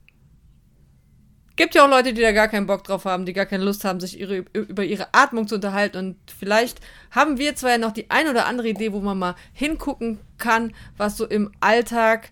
gibt 1.59 1.75
ja 1.75 1.85
auch 1.85 1.91
Leute, 1.91 2.15
die 2.15 2.23
da 2.23 2.33
gar 2.33 2.49
keinen 2.49 2.67
Bock 2.67 2.85
drauf 2.85 3.05
haben, 3.05 3.27
die 3.27 3.33
gar 3.33 3.45
keine 3.45 3.65
Lust 3.65 3.85
haben, 3.85 4.01
sich 4.01 4.19
ihre, 4.19 4.45
über 4.53 4.85
ihre 4.85 5.09
Atmung 5.13 5.49
zu 5.49 5.57
unterhalten. 5.57 5.99
Und 5.99 6.17
vielleicht 6.39 6.81
haben 7.11 7.37
wir 7.37 7.57
zwar 7.57 7.73
ja 7.73 7.79
noch 7.79 7.93
die 7.93 8.11
ein 8.11 8.29
oder 8.29 8.47
andere 8.47 8.69
Idee, 8.69 8.93
wo 8.93 9.01
man 9.01 9.19
mal 9.19 9.35
hingucken 9.53 10.21
kann, 10.39 10.73
was 10.97 11.17
so 11.17 11.27
im 11.27 11.51
Alltag 11.61 12.31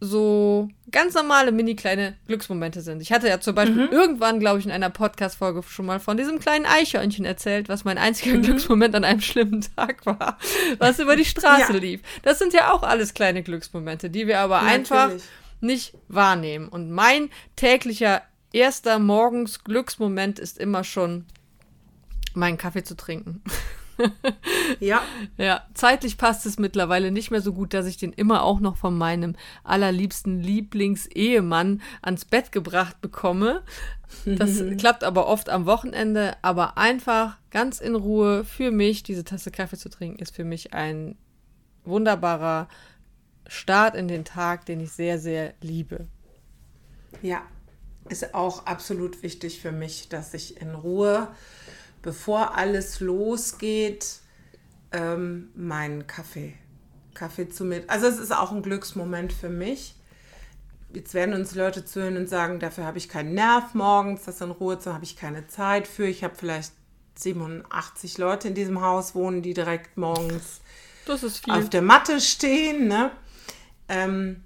so 0.00 0.68
ganz 0.90 1.14
normale 1.14 1.50
mini 1.50 1.74
kleine 1.74 2.16
Glücksmomente 2.26 2.80
sind. 2.80 3.02
Ich 3.02 3.12
hatte 3.12 3.28
ja 3.28 3.40
zum 3.40 3.54
Beispiel 3.54 3.86
mhm. 3.86 3.92
irgendwann, 3.92 4.38
glaube 4.38 4.60
ich, 4.60 4.64
in 4.64 4.70
einer 4.70 4.90
Podcast-Folge 4.90 5.62
schon 5.64 5.86
mal 5.86 5.98
von 5.98 6.16
diesem 6.16 6.38
kleinen 6.38 6.66
Eichhörnchen 6.66 7.24
erzählt, 7.24 7.68
was 7.68 7.84
mein 7.84 7.98
einziger 7.98 8.36
mhm. 8.36 8.42
Glücksmoment 8.42 8.94
an 8.94 9.04
einem 9.04 9.20
schlimmen 9.20 9.66
Tag 9.76 10.06
war, 10.06 10.38
was 10.78 10.98
über 10.98 11.16
die 11.16 11.24
Straße 11.24 11.72
ja. 11.72 11.78
lief. 11.78 12.02
Das 12.22 12.38
sind 12.38 12.52
ja 12.52 12.72
auch 12.72 12.82
alles 12.82 13.12
kleine 13.14 13.42
Glücksmomente, 13.42 14.08
die 14.08 14.26
wir 14.26 14.38
aber 14.38 14.62
ja, 14.62 14.68
einfach 14.68 15.06
natürlich. 15.06 15.24
nicht 15.60 15.94
wahrnehmen. 16.06 16.68
Und 16.68 16.90
mein 16.90 17.30
täglicher 17.56 18.22
erster 18.52 18.98
morgens 18.98 19.64
Glücksmoment 19.64 20.38
ist 20.38 20.58
immer 20.58 20.84
schon 20.84 21.26
meinen 22.34 22.56
Kaffee 22.56 22.84
zu 22.84 22.96
trinken. 22.96 23.42
ja. 24.80 25.02
Ja, 25.36 25.64
zeitlich 25.74 26.18
passt 26.18 26.46
es 26.46 26.58
mittlerweile 26.58 27.10
nicht 27.10 27.30
mehr 27.30 27.40
so 27.40 27.52
gut, 27.52 27.74
dass 27.74 27.86
ich 27.86 27.96
den 27.96 28.12
immer 28.12 28.42
auch 28.42 28.60
noch 28.60 28.76
von 28.76 28.96
meinem 28.96 29.36
allerliebsten 29.64 30.40
Lieblingsehemann 30.40 31.82
ans 32.02 32.24
Bett 32.24 32.52
gebracht 32.52 33.00
bekomme. 33.00 33.62
Das 34.24 34.62
klappt 34.78 35.04
aber 35.04 35.26
oft 35.26 35.48
am 35.48 35.66
Wochenende, 35.66 36.36
aber 36.42 36.78
einfach 36.78 37.38
ganz 37.50 37.80
in 37.80 37.94
Ruhe 37.94 38.44
für 38.44 38.70
mich 38.70 39.02
diese 39.02 39.24
Tasse 39.24 39.50
Kaffee 39.50 39.78
zu 39.78 39.88
trinken, 39.88 40.20
ist 40.20 40.34
für 40.34 40.44
mich 40.44 40.74
ein 40.74 41.16
wunderbarer 41.84 42.68
Start 43.46 43.94
in 43.94 44.08
den 44.08 44.24
Tag, 44.24 44.66
den 44.66 44.80
ich 44.80 44.92
sehr, 44.92 45.18
sehr 45.18 45.54
liebe. 45.60 46.06
Ja, 47.22 47.42
ist 48.08 48.34
auch 48.34 48.66
absolut 48.66 49.22
wichtig 49.22 49.60
für 49.60 49.72
mich, 49.72 50.08
dass 50.08 50.34
ich 50.34 50.60
in 50.60 50.74
Ruhe 50.74 51.28
bevor 52.02 52.56
alles 52.56 53.00
losgeht, 53.00 54.20
ähm, 54.92 55.50
meinen 55.54 56.06
Kaffee. 56.06 56.54
Kaffee 57.14 57.48
zu 57.48 57.64
mir. 57.64 57.82
Also 57.88 58.06
es 58.06 58.18
ist 58.18 58.34
auch 58.34 58.52
ein 58.52 58.62
Glücksmoment 58.62 59.32
für 59.32 59.48
mich. 59.48 59.94
Jetzt 60.92 61.12
werden 61.12 61.34
uns 61.34 61.54
Leute 61.54 61.84
zuhören 61.84 62.16
und 62.16 62.28
sagen, 62.28 62.60
dafür 62.60 62.84
habe 62.84 62.96
ich 62.96 63.08
keinen 63.08 63.34
Nerv 63.34 63.74
morgens, 63.74 64.24
das 64.24 64.40
in 64.40 64.50
Ruhe 64.50 64.78
zu, 64.78 64.94
habe 64.94 65.04
ich 65.04 65.16
keine 65.16 65.46
Zeit 65.46 65.86
für. 65.86 66.06
Ich 66.06 66.24
habe 66.24 66.34
vielleicht 66.34 66.72
87 67.16 68.16
Leute 68.18 68.48
in 68.48 68.54
diesem 68.54 68.80
Haus 68.80 69.14
wohnen, 69.14 69.42
die 69.42 69.52
direkt 69.52 69.96
morgens 69.96 70.60
auf 71.48 71.68
der 71.68 71.82
Matte 71.82 72.20
stehen. 72.20 72.88
Ne? 72.88 73.10
Ähm, 73.88 74.44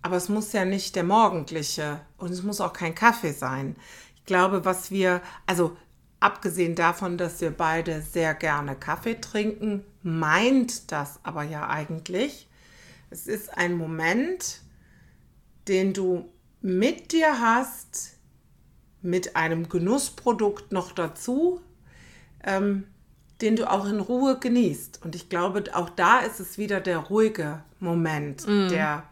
aber 0.00 0.16
es 0.16 0.28
muss 0.28 0.52
ja 0.52 0.64
nicht 0.64 0.96
der 0.96 1.04
morgendliche 1.04 2.00
und 2.16 2.32
es 2.32 2.42
muss 2.42 2.60
auch 2.60 2.72
kein 2.72 2.94
Kaffee 2.94 3.32
sein. 3.32 3.76
Ich 4.16 4.24
glaube, 4.24 4.64
was 4.64 4.90
wir, 4.90 5.20
also 5.46 5.76
Abgesehen 6.22 6.76
davon, 6.76 7.18
dass 7.18 7.40
wir 7.40 7.50
beide 7.50 8.00
sehr 8.00 8.32
gerne 8.34 8.76
Kaffee 8.76 9.20
trinken, 9.20 9.82
meint 10.04 10.92
das 10.92 11.18
aber 11.24 11.42
ja 11.42 11.68
eigentlich, 11.68 12.48
es 13.10 13.26
ist 13.26 13.52
ein 13.58 13.76
Moment, 13.76 14.60
den 15.66 15.92
du 15.92 16.30
mit 16.60 17.10
dir 17.10 17.40
hast, 17.40 18.18
mit 19.02 19.34
einem 19.34 19.68
Genussprodukt 19.68 20.70
noch 20.70 20.92
dazu, 20.92 21.60
ähm, 22.44 22.84
den 23.40 23.56
du 23.56 23.68
auch 23.68 23.86
in 23.86 23.98
Ruhe 23.98 24.38
genießt. 24.38 25.00
Und 25.02 25.16
ich 25.16 25.28
glaube, 25.28 25.64
auch 25.72 25.90
da 25.90 26.20
ist 26.20 26.38
es 26.38 26.56
wieder 26.56 26.80
der 26.80 26.98
ruhige 26.98 27.64
Moment, 27.80 28.46
mm. 28.46 28.68
der 28.68 29.02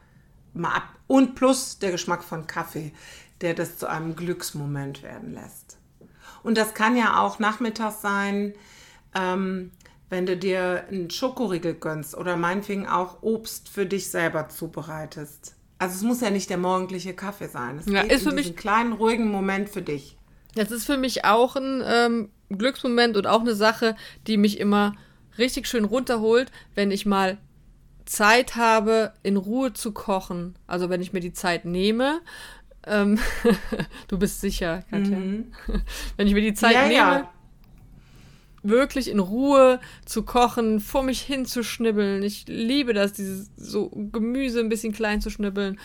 mal 0.54 0.76
ab 0.76 0.94
und 1.08 1.34
plus 1.34 1.80
der 1.80 1.90
Geschmack 1.90 2.22
von 2.22 2.46
Kaffee, 2.46 2.92
der 3.40 3.54
das 3.54 3.78
zu 3.78 3.88
einem 3.88 4.14
Glücksmoment 4.14 5.02
werden 5.02 5.34
lässt. 5.34 5.79
Und 6.42 6.56
das 6.56 6.74
kann 6.74 6.96
ja 6.96 7.20
auch 7.20 7.38
nachmittags 7.38 8.00
sein, 8.02 8.54
ähm, 9.14 9.70
wenn 10.08 10.26
du 10.26 10.36
dir 10.36 10.84
einen 10.88 11.10
Schokoriegel 11.10 11.74
gönnst 11.74 12.16
oder 12.16 12.36
meinetwegen 12.36 12.88
auch 12.88 13.22
Obst 13.22 13.68
für 13.68 13.86
dich 13.86 14.10
selber 14.10 14.48
zubereitest. 14.48 15.54
Also 15.78 15.94
es 15.94 16.02
muss 16.02 16.20
ja 16.20 16.30
nicht 16.30 16.50
der 16.50 16.58
morgendliche 16.58 17.14
Kaffee 17.14 17.48
sein. 17.48 17.78
Es 17.78 17.86
ja, 17.86 18.02
ist 18.02 18.24
für 18.24 18.34
mich 18.34 18.46
einen 18.48 18.56
kleinen 18.56 18.92
ruhigen 18.92 19.30
Moment 19.30 19.68
für 19.68 19.82
dich. 19.82 20.18
Das 20.54 20.70
ist 20.70 20.84
für 20.84 20.98
mich 20.98 21.24
auch 21.24 21.56
ein 21.56 21.82
ähm, 21.86 22.28
Glücksmoment 22.50 23.16
und 23.16 23.26
auch 23.26 23.40
eine 23.40 23.54
Sache, 23.54 23.96
die 24.26 24.36
mich 24.36 24.58
immer 24.58 24.94
richtig 25.38 25.68
schön 25.68 25.84
runterholt, 25.84 26.50
wenn 26.74 26.90
ich 26.90 27.06
mal 27.06 27.38
Zeit 28.04 28.56
habe, 28.56 29.12
in 29.22 29.36
Ruhe 29.36 29.72
zu 29.72 29.92
kochen. 29.92 30.58
Also 30.66 30.90
wenn 30.90 31.00
ich 31.00 31.12
mir 31.12 31.20
die 31.20 31.32
Zeit 31.32 31.64
nehme 31.64 32.20
ähm, 32.86 33.18
du 34.08 34.18
bist 34.18 34.40
sicher, 34.40 34.84
Katja. 34.90 35.18
Mhm. 35.18 35.52
Wenn 36.16 36.26
ich 36.26 36.34
mir 36.34 36.42
die 36.42 36.54
Zeit 36.54 36.74
ja, 36.74 36.82
nehme, 36.82 36.94
ja. 36.94 37.32
wirklich 38.62 39.10
in 39.10 39.18
Ruhe 39.18 39.80
zu 40.04 40.22
kochen, 40.22 40.80
vor 40.80 41.02
mich 41.02 41.20
hinzuschnibbeln. 41.20 42.22
Ich 42.22 42.46
liebe 42.48 42.94
das, 42.94 43.12
dieses 43.12 43.50
so 43.56 43.90
Gemüse 43.90 44.60
ein 44.60 44.68
bisschen 44.68 44.92
klein 44.92 45.20
zu 45.20 45.30
schnibbeln 45.30 45.78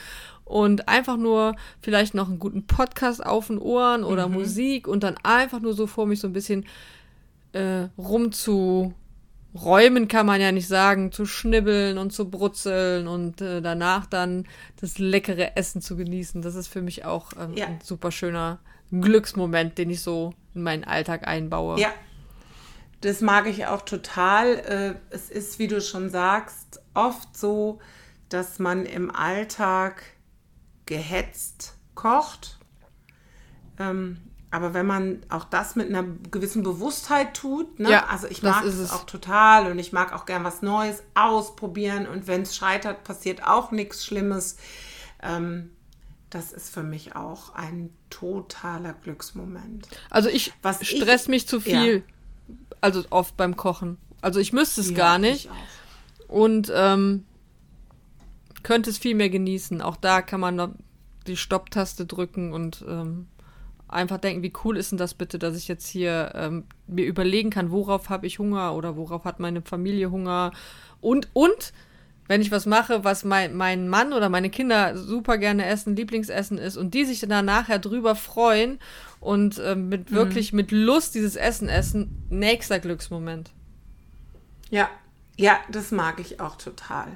und 0.45 0.87
einfach 0.87 1.17
nur 1.17 1.55
vielleicht 1.81 2.13
noch 2.13 2.29
einen 2.29 2.39
guten 2.39 2.67
Podcast 2.67 3.25
auf 3.25 3.47
den 3.47 3.57
Ohren 3.57 4.03
oder 4.03 4.27
mhm. 4.27 4.35
Musik 4.35 4.87
und 4.87 5.03
dann 5.03 5.17
einfach 5.23 5.59
nur 5.59 5.73
so 5.73 5.87
vor 5.87 6.05
mich 6.05 6.19
so 6.19 6.27
ein 6.27 6.33
bisschen 6.33 6.65
äh, 7.53 7.87
rumzu 7.97 8.93
räumen 9.55 10.07
kann 10.07 10.25
man 10.25 10.41
ja 10.41 10.51
nicht 10.51 10.67
sagen, 10.67 11.11
zu 11.11 11.25
schnibbeln 11.25 11.97
und 11.97 12.11
zu 12.11 12.29
brutzeln 12.29 13.07
und 13.07 13.41
äh, 13.41 13.61
danach 13.61 14.05
dann 14.05 14.47
das 14.81 14.97
leckere 14.97 15.55
Essen 15.55 15.81
zu 15.81 15.95
genießen. 15.95 16.41
Das 16.41 16.55
ist 16.55 16.67
für 16.67 16.81
mich 16.81 17.05
auch 17.05 17.31
ähm, 17.39 17.53
ja. 17.55 17.67
ein 17.67 17.79
super 17.81 18.11
schöner 18.11 18.59
Glücksmoment, 18.91 19.77
den 19.77 19.89
ich 19.89 20.01
so 20.01 20.33
in 20.53 20.63
meinen 20.63 20.83
Alltag 20.83 21.27
einbaue. 21.27 21.79
Ja, 21.79 21.93
das 23.01 23.21
mag 23.21 23.47
ich 23.47 23.65
auch 23.65 23.81
total. 23.81 24.55
Äh, 24.55 24.95
es 25.09 25.29
ist, 25.29 25.57
wie 25.59 25.67
du 25.67 25.79
schon 25.81 26.09
sagst, 26.09 26.81
oft 26.93 27.37
so, 27.37 27.79
dass 28.29 28.59
man 28.59 28.85
im 28.85 29.09
Alltag 29.09 30.03
gehetzt 30.85 31.75
kocht. 31.93 32.59
Ähm, 33.79 34.17
aber 34.55 34.73
wenn 34.73 34.85
man 34.85 35.19
auch 35.27 35.43
das 35.43 35.75
mit 35.75 35.89
einer 35.89 36.05
gewissen 36.31 36.63
Bewusstheit 36.63 37.33
tut, 37.33 37.77
ne? 37.77 37.91
ja, 37.91 38.05
also 38.05 38.25
ich 38.27 38.41
mag 38.41 38.63
es 38.63 38.89
auch 38.89 39.05
total 39.05 39.69
und 39.69 39.77
ich 39.79 39.91
mag 39.91 40.13
auch 40.13 40.25
gern 40.25 40.45
was 40.45 40.61
Neues 40.61 41.03
ausprobieren 41.13 42.07
und 42.07 42.27
wenn 42.27 42.43
es 42.43 42.55
scheitert, 42.55 43.03
passiert 43.03 43.43
auch 43.43 43.71
nichts 43.71 44.05
Schlimmes. 44.05 44.55
Ähm, 45.21 45.71
das 46.29 46.53
ist 46.53 46.73
für 46.73 46.83
mich 46.83 47.17
auch 47.17 47.53
ein 47.53 47.89
totaler 48.09 48.93
Glücksmoment. 48.93 49.89
Also 50.09 50.29
ich 50.29 50.53
was 50.61 50.85
stress 50.85 51.23
ich, 51.23 51.27
mich 51.27 51.47
zu 51.49 51.59
viel, 51.59 51.97
ja. 52.47 52.55
also 52.79 53.03
oft 53.09 53.35
beim 53.35 53.57
Kochen. 53.57 53.97
Also 54.21 54.39
ich 54.39 54.53
müsste 54.53 54.79
es 54.79 54.91
ja, 54.91 54.95
gar 54.95 55.19
nicht 55.19 55.49
und 56.29 56.71
ähm, 56.73 57.25
könnte 58.63 58.89
es 58.89 58.97
viel 58.97 59.15
mehr 59.15 59.29
genießen. 59.29 59.81
Auch 59.81 59.97
da 59.97 60.21
kann 60.21 60.39
man 60.39 60.55
noch 60.55 60.69
die 61.27 61.35
Stopptaste 61.35 62.05
drücken 62.05 62.53
und 62.53 62.85
ähm, 62.87 63.27
einfach 63.87 64.17
denken, 64.17 64.43
wie 64.43 64.53
cool 64.63 64.77
ist 64.77 64.91
denn 64.91 64.97
das 64.97 65.13
bitte, 65.13 65.39
dass 65.39 65.55
ich 65.57 65.67
jetzt 65.67 65.87
hier 65.87 66.31
ähm, 66.35 66.63
mir 66.87 67.05
überlegen 67.05 67.49
kann, 67.49 67.71
worauf 67.71 68.09
habe 68.09 68.27
ich 68.27 68.39
Hunger 68.39 68.73
oder 68.73 68.95
worauf 68.95 69.25
hat 69.25 69.39
meine 69.39 69.61
Familie 69.61 70.11
Hunger 70.11 70.51
und 71.01 71.29
und 71.33 71.73
wenn 72.27 72.41
ich 72.41 72.51
was 72.51 72.65
mache, 72.65 73.03
was 73.03 73.23
mein, 73.23 73.55
mein 73.55 73.87
Mann 73.87 74.11
oder 74.11 74.29
meine 74.29 74.49
Kinder 74.49 74.97
super 74.97 75.37
gerne 75.37 75.65
essen, 75.65 75.95
Lieblingsessen 75.95 76.57
ist 76.57 76.75
und 76.75 76.93
die 76.93 77.05
sich 77.05 77.19
dann 77.19 77.45
nachher 77.45 77.79
drüber 77.79 78.15
freuen 78.15 78.79
und 79.19 79.59
äh, 79.59 79.75
mit 79.75 80.09
mhm. 80.09 80.15
wirklich 80.15 80.51
mit 80.51 80.71
Lust 80.71 81.13
dieses 81.15 81.35
Essen 81.35 81.69
essen, 81.69 82.25
nächster 82.29 82.79
Glücksmoment. 82.79 83.51
Ja, 84.71 84.89
ja, 85.37 85.57
das 85.71 85.91
mag 85.91 86.19
ich 86.19 86.39
auch 86.39 86.55
total. 86.55 87.07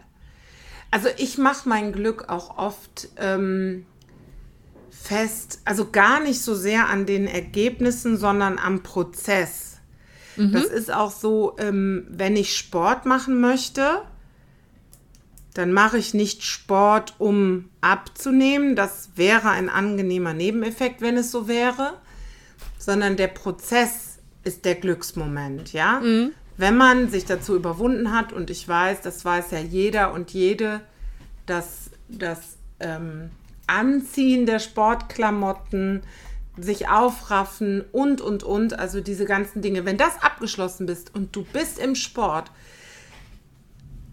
Also 0.92 1.10
ich 1.18 1.38
mache 1.38 1.68
mein 1.68 1.92
Glück 1.92 2.30
auch 2.30 2.58
oft 2.58 3.10
ähm, 3.18 3.86
fest, 5.01 5.62
also 5.65 5.89
gar 5.89 6.20
nicht 6.20 6.41
so 6.41 6.53
sehr 6.53 6.89
an 6.89 7.06
den 7.06 7.27
Ergebnissen, 7.27 8.18
sondern 8.18 8.60
am 8.60 8.84
Prozess. 8.84 9.77
Mhm. 10.36 10.51
Das 10.53 10.65
ist 10.65 10.94
auch 10.94 11.12
so, 11.12 11.56
ähm, 11.58 12.06
wenn 12.10 12.36
ich 12.36 12.56
Sport 12.56 13.06
machen 13.06 13.39
möchte, 13.41 14.01
dann 15.53 15.74
mache 15.74 15.98
ich 15.98 16.13
nicht 16.13 16.44
Sport, 16.44 17.15
um 17.18 17.70
abzunehmen. 17.82 18.75
Das 18.75 19.10
wäre 19.15 19.50
ein 19.50 19.70
angenehmer 19.70 20.34
Nebeneffekt, 20.34 21.01
wenn 21.01 21.18
es 21.18 21.32
so 21.32 21.48
wäre, 21.48 21.94
sondern 22.77 23.18
der 23.18 23.27
Prozess 23.27 24.20
ist 24.44 24.63
der 24.65 24.75
Glücksmoment, 24.75 25.74
ja. 25.74 26.00
Mhm. 26.00 26.32
Wenn 26.58 26.75
man 26.75 27.10
sich 27.10 27.25
dazu 27.25 27.56
überwunden 27.56 28.13
hat, 28.13 28.34
und 28.34 28.50
ich 28.50 28.68
weiß, 28.68 29.01
das 29.01 29.24
weiß 29.24 29.51
ja 29.51 29.60
jeder 29.60 30.13
und 30.13 30.32
jede, 30.32 30.82
dass 31.46 31.89
das 32.10 32.58
ähm, 32.79 33.32
Anziehen 33.70 34.46
der 34.46 34.60
Sportklamotten, 34.60 36.02
sich 36.58 36.90
aufraffen 36.90 37.86
und, 37.92 38.20
und, 38.20 38.44
und, 38.44 38.78
also 38.78 39.00
diese 39.00 39.26
ganzen 39.26 39.62
Dinge. 39.62 39.86
Wenn 39.86 39.98
das 39.98 40.22
abgeschlossen 40.22 40.86
bist 40.86 41.16
und 41.16 41.36
du 41.36 41.44
bist 41.44 41.80
im 41.80 41.96
Sport, 41.96 42.52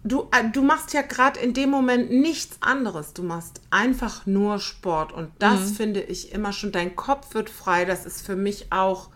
du, 0.03 0.29
äh, 0.31 0.49
du 0.51 0.61
machst 0.61 0.93
ja 0.93 1.01
gerade 1.01 1.39
in 1.39 1.53
dem 1.53 1.69
Moment 1.69 2.11
nichts 2.11 2.57
anderes. 2.61 3.13
Du 3.13 3.23
machst 3.23 3.61
einfach 3.69 4.25
nur 4.25 4.59
Sport. 4.59 5.11
Und 5.11 5.31
das 5.39 5.71
mhm. 5.71 5.75
finde 5.75 6.01
ich 6.01 6.31
immer 6.31 6.53
schon, 6.53 6.71
dein 6.71 6.95
Kopf 6.95 7.33
wird 7.33 7.49
frei. 7.49 7.85
Das 7.85 8.05
ist 8.05 8.25
für 8.25 8.35
mich 8.35 8.71
auch 8.71 9.09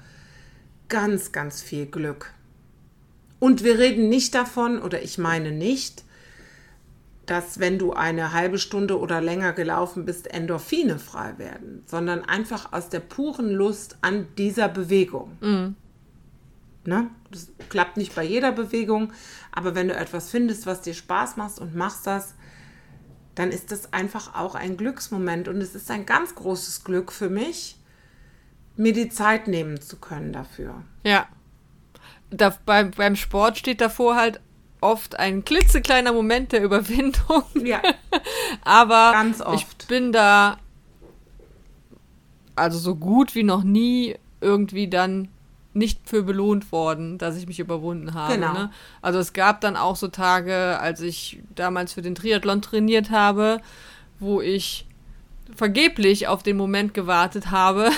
ganz, 0.90 1.32
ganz 1.32 1.62
viel 1.62 1.86
Glück. 1.86 2.34
Und 3.40 3.64
wir 3.64 3.80
reden 3.80 4.10
nicht 4.10 4.36
davon, 4.36 4.80
oder 4.80 5.02
ich 5.02 5.18
meine 5.18 5.52
nicht, 5.52 6.04
dass 7.32 7.62
wenn 7.62 7.80
du 7.80 7.94
eine 7.94 8.34
halbe 8.34 8.60
Stunde 8.60 9.00
oder 9.00 9.22
länger 9.22 9.54
gelaufen 9.54 10.04
bist, 10.04 10.30
Endorphine 10.34 11.00
frei 11.00 11.38
werden, 11.38 11.82
sondern 11.86 12.26
einfach 12.26 12.74
aus 12.74 12.90
der 12.90 13.00
puren 13.00 13.52
Lust 13.52 13.96
an 14.02 14.28
dieser 14.38 14.68
Bewegung. 14.68 15.38
Mhm. 15.40 15.76
Ne? 16.84 17.10
Das 17.30 17.48
klappt 17.70 17.96
nicht 17.96 18.14
bei 18.16 18.24
jeder 18.24 18.52
Bewegung, 18.52 19.14
aber 19.50 19.76
wenn 19.76 19.88
du 19.88 19.96
etwas 19.96 20.30
findest, 20.30 20.66
was 20.66 20.82
dir 20.82 20.94
Spaß 20.94 21.38
macht 21.38 21.60
und 21.60 21.74
machst 21.74 22.06
das, 22.06 22.36
dann 23.34 23.52
ist 23.52 23.72
das 23.72 23.94
einfach 23.94 24.36
auch 24.36 24.56
ein 24.56 24.76
Glücksmoment 24.76 25.48
und 25.48 25.62
es 25.62 25.74
ist 25.74 25.90
ein 25.90 26.06
ganz 26.06 26.36
großes 26.36 26.84
Glück 26.84 27.14
für 27.14 27.30
mich, 27.30 27.78
mir 28.76 28.92
die 28.92 29.08
Zeit 29.08 29.48
nehmen 29.48 29.80
zu 29.80 29.96
können 29.96 30.34
dafür. 30.34 30.84
Ja. 31.06 31.30
Da, 32.30 32.58
beim, 32.66 32.92
beim 32.92 33.16
Sport 33.16 33.58
steht 33.58 33.80
davor 33.80 34.18
halt 34.18 34.42
oft 34.82 35.18
ein 35.18 35.46
klitzekleiner 35.46 36.12
Moment 36.12 36.52
der 36.52 36.64
Überwindung. 36.64 37.44
Ja. 37.64 37.82
Aber 38.64 39.14
ich 39.54 39.66
bin 39.88 40.12
da 40.12 40.58
also 42.56 42.78
so 42.78 42.96
gut 42.96 43.36
wie 43.36 43.44
noch 43.44 43.64
nie 43.64 44.16
irgendwie 44.42 44.88
dann 44.88 45.30
nicht 45.74 46.10
für 46.10 46.24
belohnt 46.24 46.72
worden, 46.72 47.18
dass 47.18 47.38
ich 47.38 47.48
mich 47.48 47.60
überwunden 47.60 48.14
habe. 48.14 48.34
Genau. 48.34 48.54
Ne? 48.54 48.72
Also 49.02 49.20
es 49.20 49.32
gab 49.32 49.62
dann 49.62 49.78
auch 49.78 49.96
so 49.96 50.10
Tage, 50.10 50.78
als 50.80 51.00
ich 51.00 51.42
damals 51.56 51.94
für 51.94 52.02
den 52.02 52.16
Triathlon 52.16 52.62
trainiert 52.62 53.10
habe, 53.10 53.62
wo 54.20 54.42
ich 54.42 54.86
vergeblich 55.56 56.28
auf 56.28 56.44
den 56.44 56.58
Moment 56.58 56.94
gewartet 56.94 57.52
habe, 57.52 57.90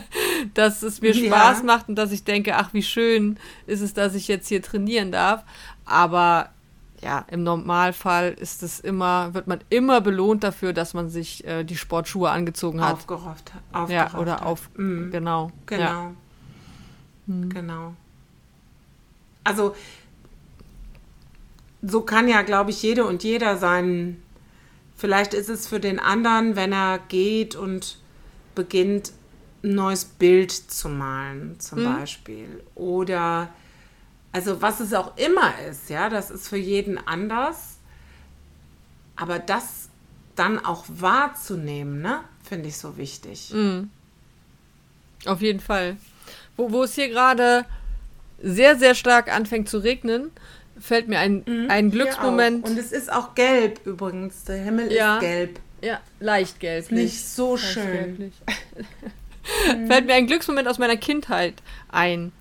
dass 0.54 0.82
es 0.82 1.00
mir 1.00 1.14
Spaß 1.14 1.58
ja. 1.58 1.64
macht 1.64 1.88
und 1.88 1.96
dass 1.96 2.12
ich 2.12 2.24
denke, 2.24 2.56
ach, 2.56 2.72
wie 2.72 2.82
schön 2.82 3.38
ist 3.66 3.80
es, 3.80 3.94
dass 3.94 4.14
ich 4.14 4.28
jetzt 4.28 4.48
hier 4.48 4.62
trainieren 4.62 5.12
darf. 5.12 5.44
Aber 5.84 6.50
ja, 7.02 7.24
im 7.30 7.42
Normalfall 7.42 8.32
ist 8.32 8.62
es 8.62 8.80
immer, 8.80 9.32
wird 9.32 9.46
man 9.46 9.60
immer 9.70 10.00
belohnt 10.00 10.44
dafür, 10.44 10.72
dass 10.72 10.92
man 10.94 11.08
sich 11.08 11.44
äh, 11.46 11.64
die 11.64 11.76
Sportschuhe 11.76 12.30
angezogen 12.30 12.82
hat. 12.82 12.94
Aufgerafft, 12.94 13.52
aufgerafft 13.72 14.14
Ja, 14.14 14.20
oder 14.20 14.46
auf, 14.46 14.68
mhm. 14.76 15.10
genau. 15.10 15.50
Genau. 15.66 15.82
Ja. 15.82 16.12
Mhm. 17.26 17.48
Genau. 17.48 17.94
Also, 19.44 19.74
so 21.82 22.02
kann 22.02 22.28
ja, 22.28 22.42
glaube 22.42 22.70
ich, 22.70 22.82
jede 22.82 23.06
und 23.06 23.24
jeder 23.24 23.56
sein. 23.56 24.22
Vielleicht 25.00 25.32
ist 25.32 25.48
es 25.48 25.66
für 25.66 25.80
den 25.80 25.98
anderen, 25.98 26.56
wenn 26.56 26.74
er 26.74 26.98
geht 27.08 27.56
und 27.56 27.96
beginnt, 28.54 29.12
ein 29.62 29.74
neues 29.74 30.04
Bild 30.04 30.52
zu 30.52 30.90
malen, 30.90 31.58
zum 31.58 31.80
mhm. 31.80 31.84
Beispiel. 31.84 32.62
Oder 32.74 33.48
also 34.30 34.60
was 34.60 34.80
es 34.80 34.92
auch 34.92 35.16
immer 35.16 35.54
ist, 35.70 35.88
ja, 35.88 36.10
das 36.10 36.30
ist 36.30 36.48
für 36.48 36.58
jeden 36.58 36.98
anders. 36.98 37.78
Aber 39.16 39.38
das 39.38 39.88
dann 40.34 40.62
auch 40.62 40.84
wahrzunehmen, 40.86 42.02
ne, 42.02 42.20
finde 42.46 42.68
ich 42.68 42.76
so 42.76 42.98
wichtig. 42.98 43.52
Mhm. 43.54 43.88
Auf 45.24 45.40
jeden 45.40 45.60
Fall. 45.60 45.96
Wo, 46.58 46.72
wo 46.72 46.82
es 46.82 46.94
hier 46.94 47.08
gerade 47.08 47.64
sehr, 48.42 48.76
sehr 48.76 48.94
stark 48.94 49.32
anfängt 49.32 49.70
zu 49.70 49.78
regnen, 49.78 50.30
fällt 50.80 51.08
mir 51.08 51.18
ein, 51.18 51.44
mhm, 51.46 51.66
ein 51.68 51.90
Glücksmoment. 51.90 52.64
Und 52.64 52.78
es 52.78 52.92
ist 52.92 53.12
auch 53.12 53.34
gelb 53.34 53.86
übrigens. 53.86 54.44
Der 54.44 54.56
Himmel 54.56 54.92
ja, 54.92 55.16
ist 55.16 55.20
gelb. 55.20 55.60
Ja, 55.82 56.00
leicht 56.18 56.60
gelb. 56.60 56.90
Nicht 56.90 57.24
so 57.24 57.56
schön. 57.56 58.18
Nicht. 58.18 58.42
fällt 59.86 60.06
mir 60.06 60.14
ein 60.14 60.26
Glücksmoment 60.26 60.68
aus 60.68 60.78
meiner 60.78 60.96
Kindheit 60.96 61.54
ein. 61.90 62.32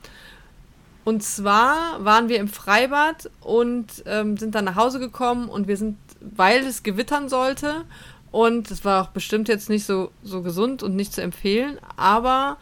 Und 1.06 1.24
zwar 1.24 2.04
waren 2.04 2.30
wir 2.30 2.38
im 2.38 2.48
Freibad 2.48 3.30
und 3.42 3.88
ähm, 4.06 4.38
sind 4.38 4.54
dann 4.56 4.66
nach 4.66 4.76
Hause 4.76 5.00
gekommen 5.00 5.50
und 5.50 5.68
wir 5.68 5.78
sind, 5.78 5.98
weil 6.20 6.60
es 6.66 6.84
gewittern 6.84 7.30
sollte 7.30 7.86
und 8.32 8.70
es 8.70 8.86
war 8.86 9.04
auch 9.04 9.10
bestimmt 9.10 9.48
jetzt 9.48 9.70
nicht 9.70 9.86
so, 9.86 10.12
so 10.24 10.44
gesund 10.44 10.84
und 10.84 10.96
nicht 10.96 11.14
zu 11.14 11.22
empfehlen, 11.22 11.80
aber 11.96 12.58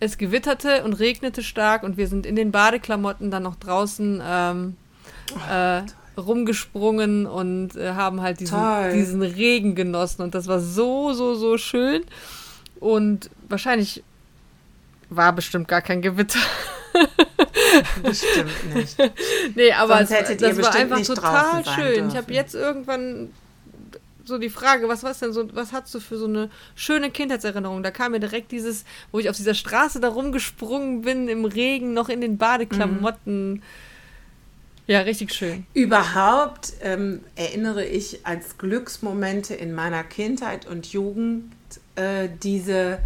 es 0.00 0.18
gewitterte 0.18 0.84
und 0.84 0.94
regnete 0.94 1.42
stark 1.42 1.82
und 1.82 1.96
wir 1.96 2.08
sind 2.08 2.26
in 2.26 2.36
den 2.36 2.52
Badeklamotten 2.52 3.30
dann 3.30 3.44
noch 3.44 3.56
draußen 3.56 4.20
ähm, 4.22 4.76
äh, 5.50 5.82
rumgesprungen 6.18 7.26
und 7.26 7.76
äh, 7.76 7.92
haben 7.92 8.20
halt 8.20 8.40
diesen, 8.40 8.58
diesen 8.92 9.22
Regen 9.22 9.74
genossen 9.74 10.22
und 10.22 10.34
das 10.34 10.46
war 10.46 10.60
so, 10.60 11.12
so, 11.12 11.34
so 11.34 11.58
schön. 11.58 12.02
Und 12.80 13.30
wahrscheinlich 13.48 14.02
war 15.10 15.32
bestimmt 15.32 15.68
gar 15.68 15.82
kein 15.82 16.02
Gewitter. 16.02 16.38
Bestimmt 18.02 18.74
nicht. 18.74 18.96
nee, 19.54 19.72
aber 19.72 20.00
es, 20.00 20.08
das 20.08 20.58
war 20.58 20.74
einfach 20.74 21.00
total 21.02 21.64
schön. 21.64 22.08
Ich 22.08 22.16
habe 22.16 22.32
jetzt 22.32 22.54
irgendwann 22.54 23.30
so 24.24 24.38
die 24.38 24.50
Frage, 24.50 24.88
was 24.88 25.02
war 25.02 25.12
denn 25.14 25.32
so, 25.32 25.48
was 25.54 25.72
hast 25.72 25.92
du 25.94 26.00
für 26.00 26.18
so 26.18 26.26
eine 26.26 26.50
schöne 26.74 27.10
Kindheitserinnerung? 27.10 27.82
Da 27.82 27.90
kam 27.90 28.12
mir 28.12 28.20
direkt 28.20 28.52
dieses, 28.52 28.84
wo 29.10 29.18
ich 29.18 29.28
auf 29.28 29.36
dieser 29.36 29.54
Straße 29.54 30.00
da 30.00 30.08
rumgesprungen 30.08 31.02
bin, 31.02 31.28
im 31.28 31.44
Regen, 31.44 31.94
noch 31.94 32.08
in 32.08 32.20
den 32.20 32.36
Badeklamotten. 32.36 33.54
Mhm. 33.54 33.62
Ja, 34.88 35.00
richtig 35.00 35.34
schön. 35.34 35.66
Überhaupt 35.74 36.72
ähm, 36.80 37.20
erinnere 37.36 37.84
ich 37.84 38.26
als 38.26 38.56
Glücksmomente 38.56 39.54
in 39.54 39.74
meiner 39.74 40.02
Kindheit 40.02 40.66
und 40.66 40.90
Jugend 40.90 41.52
äh, 41.94 42.30
diese, 42.42 42.98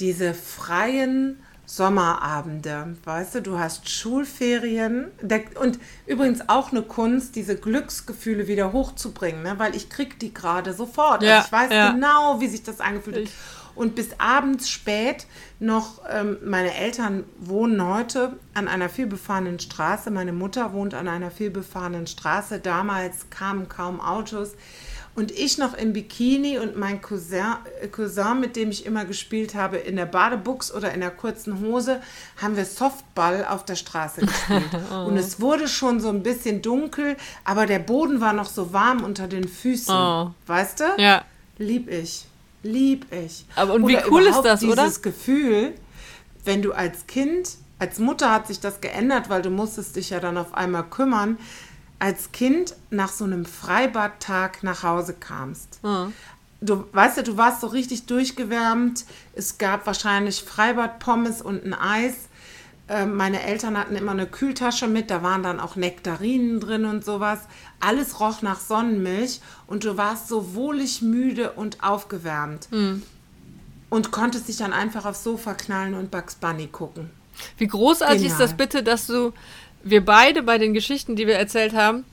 diese 0.00 0.34
freien 0.34 1.38
Sommerabende. 1.64 2.96
Weißt 3.04 3.36
du, 3.36 3.42
du 3.42 3.58
hast 3.60 3.88
Schulferien 3.88 5.12
und 5.60 5.78
übrigens 6.06 6.48
auch 6.48 6.72
eine 6.72 6.82
Kunst, 6.82 7.36
diese 7.36 7.54
Glücksgefühle 7.54 8.48
wieder 8.48 8.72
hochzubringen, 8.72 9.44
ne? 9.44 9.54
weil 9.58 9.76
ich 9.76 9.88
krieg 9.90 10.18
die 10.18 10.34
gerade 10.34 10.74
sofort. 10.74 11.22
Ja, 11.22 11.36
also 11.36 11.46
ich 11.46 11.52
weiß 11.52 11.72
ja. 11.72 11.92
genau, 11.92 12.40
wie 12.40 12.48
sich 12.48 12.64
das 12.64 12.80
angefühlt 12.80 13.28
hat. 13.28 13.32
Und 13.74 13.94
bis 13.94 14.18
abends 14.18 14.68
spät 14.68 15.26
noch, 15.58 16.02
ähm, 16.10 16.38
meine 16.44 16.74
Eltern 16.74 17.24
wohnen 17.38 17.84
heute 17.86 18.36
an 18.54 18.68
einer 18.68 18.88
vielbefahrenen 18.88 19.58
Straße. 19.58 20.10
Meine 20.10 20.32
Mutter 20.32 20.72
wohnt 20.72 20.94
an 20.94 21.08
einer 21.08 21.30
vielbefahrenen 21.30 22.06
Straße. 22.06 22.60
Damals 22.60 23.30
kamen 23.30 23.68
kaum 23.68 24.00
Autos. 24.00 24.54
Und 25.16 25.32
ich 25.32 25.58
noch 25.58 25.74
im 25.74 25.92
Bikini 25.92 26.58
und 26.58 26.76
mein 26.76 27.02
Cousin, 27.02 27.56
äh, 27.82 27.88
Cousin, 27.88 28.40
mit 28.40 28.54
dem 28.54 28.70
ich 28.70 28.86
immer 28.86 29.04
gespielt 29.04 29.54
habe, 29.54 29.76
in 29.76 29.96
der 29.96 30.06
Badebuchs 30.06 30.72
oder 30.72 30.94
in 30.94 31.00
der 31.00 31.10
kurzen 31.10 31.60
Hose, 31.60 32.00
haben 32.40 32.56
wir 32.56 32.64
Softball 32.64 33.44
auf 33.44 33.64
der 33.64 33.74
Straße 33.74 34.20
gespielt. 34.22 34.70
Und 34.90 35.16
es 35.16 35.40
wurde 35.40 35.66
schon 35.66 36.00
so 36.00 36.08
ein 36.08 36.22
bisschen 36.22 36.62
dunkel, 36.62 37.16
aber 37.44 37.66
der 37.66 37.80
Boden 37.80 38.20
war 38.20 38.32
noch 38.32 38.48
so 38.48 38.72
warm 38.72 39.02
unter 39.02 39.26
den 39.26 39.48
Füßen. 39.48 39.94
Oh. 39.94 40.30
Weißt 40.46 40.80
du? 40.80 40.84
Ja. 40.96 41.24
Lieb 41.58 41.90
ich. 41.90 42.26
Lieb 42.62 43.06
ich. 43.12 43.46
Aber 43.56 43.74
und 43.74 43.86
wie 43.86 43.96
Oder 43.96 44.10
cool 44.10 44.22
ist 44.22 44.42
das, 44.42 44.62
oder? 44.62 44.84
Dieses 44.84 45.02
Gefühl, 45.02 45.74
wenn 46.44 46.62
du 46.62 46.72
als 46.72 47.06
Kind, 47.06 47.56
als 47.78 47.98
Mutter 47.98 48.30
hat 48.30 48.46
sich 48.46 48.60
das 48.60 48.80
geändert, 48.80 49.28
weil 49.30 49.42
du 49.42 49.50
musstest 49.50 49.96
dich 49.96 50.10
ja 50.10 50.20
dann 50.20 50.36
auf 50.36 50.54
einmal 50.54 50.84
kümmern, 50.84 51.38
als 51.98 52.32
Kind 52.32 52.74
nach 52.90 53.10
so 53.10 53.24
einem 53.24 53.44
Freibadtag 53.44 54.62
nach 54.62 54.82
Hause 54.82 55.14
kamst. 55.14 55.80
Mhm. 55.82 56.12
Du 56.62 56.84
weißt 56.92 57.18
ja, 57.18 57.22
du 57.22 57.36
warst 57.38 57.62
so 57.62 57.68
richtig 57.68 58.06
durchgewärmt. 58.06 59.04
Es 59.34 59.56
gab 59.56 59.86
wahrscheinlich 59.86 60.42
Freibadpommes 60.42 61.40
und 61.40 61.64
ein 61.64 61.72
Eis. 61.72 62.14
Ähm, 62.90 63.16
Meine 63.16 63.42
Eltern 63.44 63.78
hatten 63.78 63.94
immer 63.94 64.10
eine 64.10 64.26
Kühltasche 64.26 64.88
mit, 64.88 65.10
da 65.10 65.22
waren 65.22 65.44
dann 65.44 65.60
auch 65.60 65.76
Nektarinen 65.76 66.58
drin 66.58 66.84
und 66.84 67.04
sowas. 67.04 67.38
Alles 67.78 68.18
roch 68.18 68.42
nach 68.42 68.58
Sonnenmilch 68.58 69.40
und 69.68 69.84
du 69.84 69.96
warst 69.96 70.26
so 70.26 70.54
wohlig 70.54 71.00
müde 71.00 71.52
und 71.52 71.82
aufgewärmt. 71.84 72.68
Und 73.90 74.10
konntest 74.10 74.48
dich 74.48 74.56
dann 74.56 74.72
einfach 74.72 75.04
aufs 75.04 75.22
Sofa 75.22 75.54
knallen 75.54 75.94
und 75.94 76.10
Bugs 76.10 76.34
Bunny 76.34 76.66
gucken. 76.66 77.10
Wie 77.58 77.68
großartig 77.68 78.22
Genial. 78.22 78.32
ist 78.32 78.40
das 78.40 78.56
bitte, 78.56 78.82
dass 78.82 79.06
du, 79.06 79.32
wir 79.84 80.04
beide 80.04 80.42
bei 80.42 80.58
den 80.58 80.74
Geschichten, 80.74 81.14
die 81.14 81.26
wir 81.26 81.36
erzählt 81.36 81.74
haben, 81.74 82.04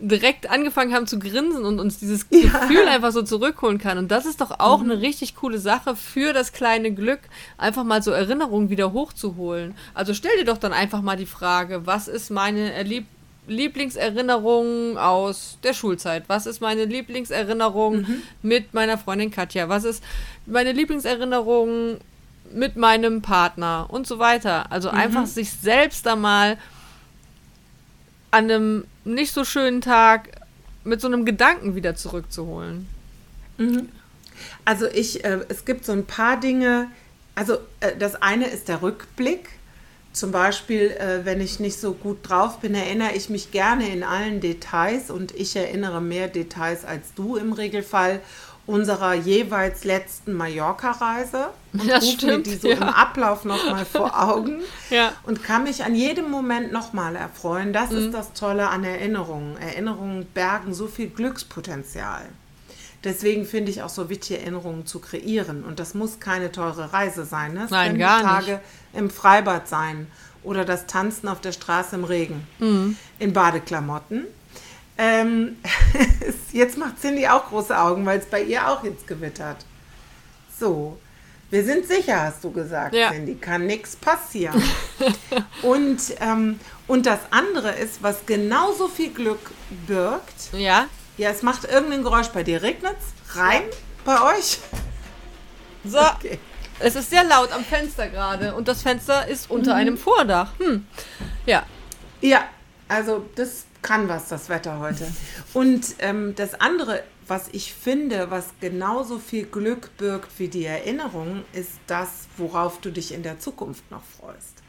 direkt 0.00 0.50
angefangen 0.50 0.94
haben 0.94 1.06
zu 1.06 1.18
grinsen 1.18 1.64
und 1.64 1.78
uns 1.78 1.98
dieses 1.98 2.28
Gefühl 2.28 2.88
einfach 2.88 3.12
so 3.12 3.22
zurückholen 3.22 3.78
kann. 3.78 3.98
Und 3.98 4.10
das 4.10 4.26
ist 4.26 4.40
doch 4.40 4.58
auch 4.58 4.80
eine 4.80 5.00
richtig 5.00 5.36
coole 5.36 5.58
Sache 5.58 5.96
für 5.96 6.32
das 6.32 6.52
kleine 6.52 6.92
Glück, 6.92 7.20
einfach 7.58 7.84
mal 7.84 8.02
so 8.02 8.10
Erinnerungen 8.10 8.70
wieder 8.70 8.92
hochzuholen. 8.92 9.74
Also 9.94 10.14
stell 10.14 10.36
dir 10.38 10.44
doch 10.44 10.58
dann 10.58 10.72
einfach 10.72 11.02
mal 11.02 11.16
die 11.16 11.26
Frage, 11.26 11.86
was 11.86 12.08
ist 12.08 12.30
meine 12.30 12.72
Erlieb 12.72 13.06
Lieblingserinnerung 13.46 14.96
aus 14.96 15.58
der 15.64 15.72
Schulzeit? 15.72 16.24
Was 16.28 16.46
ist 16.46 16.60
meine 16.60 16.84
Lieblingserinnerung 16.84 18.06
mit 18.42 18.74
meiner 18.74 18.96
Freundin 18.96 19.32
Katja? 19.32 19.68
Was 19.68 19.82
ist 19.82 20.04
meine 20.46 20.70
Lieblingserinnerung 20.70 21.96
mit 22.52 22.76
meinem 22.76 23.22
Partner 23.22 23.86
und 23.88 24.06
so 24.06 24.18
weiter. 24.18 24.70
Also 24.70 24.90
einfach 24.90 25.26
sich 25.26 25.50
selbst 25.50 26.06
da 26.06 26.16
mal 26.16 26.58
an 28.30 28.44
einem 28.44 28.84
nicht 29.04 29.32
so 29.32 29.44
schönen 29.44 29.80
Tag 29.80 30.28
mit 30.84 31.00
so 31.00 31.08
einem 31.08 31.24
Gedanken 31.24 31.74
wieder 31.74 31.94
zurückzuholen. 31.96 32.88
Also 34.64 34.86
ich, 34.86 35.24
äh, 35.24 35.40
es 35.48 35.64
gibt 35.64 35.84
so 35.84 35.92
ein 35.92 36.06
paar 36.06 36.38
Dinge. 36.38 36.88
Also 37.34 37.54
äh, 37.80 37.96
das 37.98 38.20
eine 38.20 38.46
ist 38.46 38.68
der 38.68 38.82
Rückblick. 38.82 39.48
Zum 40.12 40.32
Beispiel, 40.32 40.90
äh, 40.90 41.24
wenn 41.24 41.40
ich 41.40 41.60
nicht 41.60 41.78
so 41.78 41.92
gut 41.92 42.18
drauf 42.28 42.58
bin, 42.58 42.74
erinnere 42.74 43.12
ich 43.12 43.28
mich 43.30 43.52
gerne 43.52 43.88
in 43.88 44.02
allen 44.02 44.40
Details 44.40 45.10
und 45.10 45.32
ich 45.34 45.54
erinnere 45.54 46.00
mehr 46.00 46.28
Details 46.28 46.84
als 46.84 47.14
du 47.14 47.36
im 47.36 47.52
Regelfall 47.52 48.20
unserer 48.66 49.14
jeweils 49.14 49.84
letzten 49.84 50.32
Mallorca-Reise 50.34 51.48
und 51.72 51.88
Das 51.88 52.04
rufe 52.04 52.26
mir 52.26 52.38
die 52.38 52.54
so 52.56 52.68
ja. 52.68 52.76
im 52.76 52.82
Ablauf 52.84 53.44
nochmal 53.44 53.84
vor 53.84 54.20
Augen 54.28 54.60
Ja. 54.90 55.12
und 55.24 55.42
kann 55.42 55.64
mich 55.64 55.84
an 55.84 55.94
jedem 55.94 56.30
Moment 56.30 56.72
nochmal 56.72 57.16
erfreuen. 57.16 57.72
Das 57.72 57.90
ist 57.90 58.12
das 58.12 58.32
Tolle 58.32 58.68
an 58.68 58.84
Erinnerungen. 58.84 59.56
Erinnerungen 59.56 60.26
bergen 60.26 60.72
so 60.74 60.86
viel 60.86 61.08
Glückspotenzial. 61.08 62.22
Deswegen 63.02 63.46
finde 63.46 63.70
ich 63.70 63.82
auch 63.82 63.88
so 63.88 64.10
wichtig, 64.10 64.38
Erinnerungen 64.40 64.84
zu 64.86 64.98
kreieren. 65.00 65.64
Und 65.64 65.80
das 65.80 65.94
muss 65.94 66.20
keine 66.20 66.52
teure 66.52 66.92
Reise 66.92 67.24
sein. 67.24 67.54
Ne? 67.54 67.64
Es 67.64 67.70
Nein, 67.70 67.98
gar 67.98 68.18
die 68.20 68.24
nicht. 68.26 68.30
Tage 68.34 68.60
im 68.92 69.08
Freibad 69.10 69.68
sein 69.68 70.06
oder 70.42 70.64
das 70.66 70.86
Tanzen 70.86 71.26
auf 71.28 71.40
der 71.40 71.52
Straße 71.52 71.96
im 71.96 72.04
Regen 72.04 72.46
Mhm. 72.58 72.96
in 73.18 73.32
Badeklamotten. 73.32 74.26
Ähm, 75.02 75.56
es- 76.20 76.52
jetzt 76.52 76.76
macht 76.76 77.00
Cindy 77.00 77.26
auch 77.26 77.46
große 77.48 77.76
Augen, 77.76 78.04
weil 78.04 78.18
es 78.18 78.26
bei 78.26 78.42
ihr 78.42 78.68
auch 78.68 78.84
jetzt 78.84 79.06
gewittert. 79.06 79.64
So, 80.58 80.98
wir 81.48 81.64
sind 81.64 81.86
sicher, 81.86 82.20
hast 82.24 82.44
du 82.44 82.50
gesagt, 82.50 82.94
Ja. 82.94 83.10
Cindy. 83.10 83.34
Kann 83.36 83.66
nichts 83.66 83.96
passieren. 83.96 84.62
und, 85.62 86.00
ähm, 86.20 86.60
und 86.86 87.06
das 87.06 87.20
andere 87.30 87.72
ist, 87.72 88.02
was 88.02 88.26
genauso 88.26 88.88
viel 88.88 89.10
Glück 89.10 89.50
birgt. 89.86 90.50
Ja? 90.52 90.86
Ja, 91.16 91.30
es 91.30 91.42
macht 91.42 91.64
irgendein 91.64 92.02
Geräusch 92.02 92.28
bei 92.28 92.42
dir. 92.42 92.62
Regnet's? 92.62 93.06
Rein 93.34 93.62
bei 94.04 94.20
euch? 94.36 94.58
So, 95.84 95.98
Okay. 95.98 96.38
es 96.78 96.94
ist 96.94 97.08
sehr 97.10 97.24
laut 97.24 97.52
am 97.52 97.64
Fenster 97.64 98.08
gerade 98.08 98.54
und 98.54 98.68
das 98.68 98.82
Fenster 98.82 99.26
ist 99.28 99.50
unter 99.50 99.74
einem 99.74 99.96
Vordach. 99.96 100.52
Hm. 100.58 100.86
Ja. 101.46 101.64
Ja, 102.20 102.44
also 102.88 103.24
das 103.34 103.64
kann 103.82 104.08
was, 104.08 104.28
das 104.28 104.48
Wetter 104.48 104.78
heute. 104.78 105.06
Und 105.54 105.94
ähm, 106.00 106.34
das 106.34 106.60
andere, 106.60 107.02
was 107.26 107.48
ich 107.52 107.72
finde, 107.74 108.30
was 108.30 108.48
genauso 108.60 109.18
viel 109.18 109.46
Glück 109.46 109.96
birgt 109.96 110.38
wie 110.38 110.48
die 110.48 110.64
Erinnerung, 110.64 111.44
ist 111.52 111.72
das, 111.86 112.28
worauf 112.36 112.80
du 112.80 112.90
dich 112.90 113.12
in 113.12 113.22
der 113.22 113.38
Zukunft 113.38 113.90
noch 113.90 114.02
freust. 114.02 114.62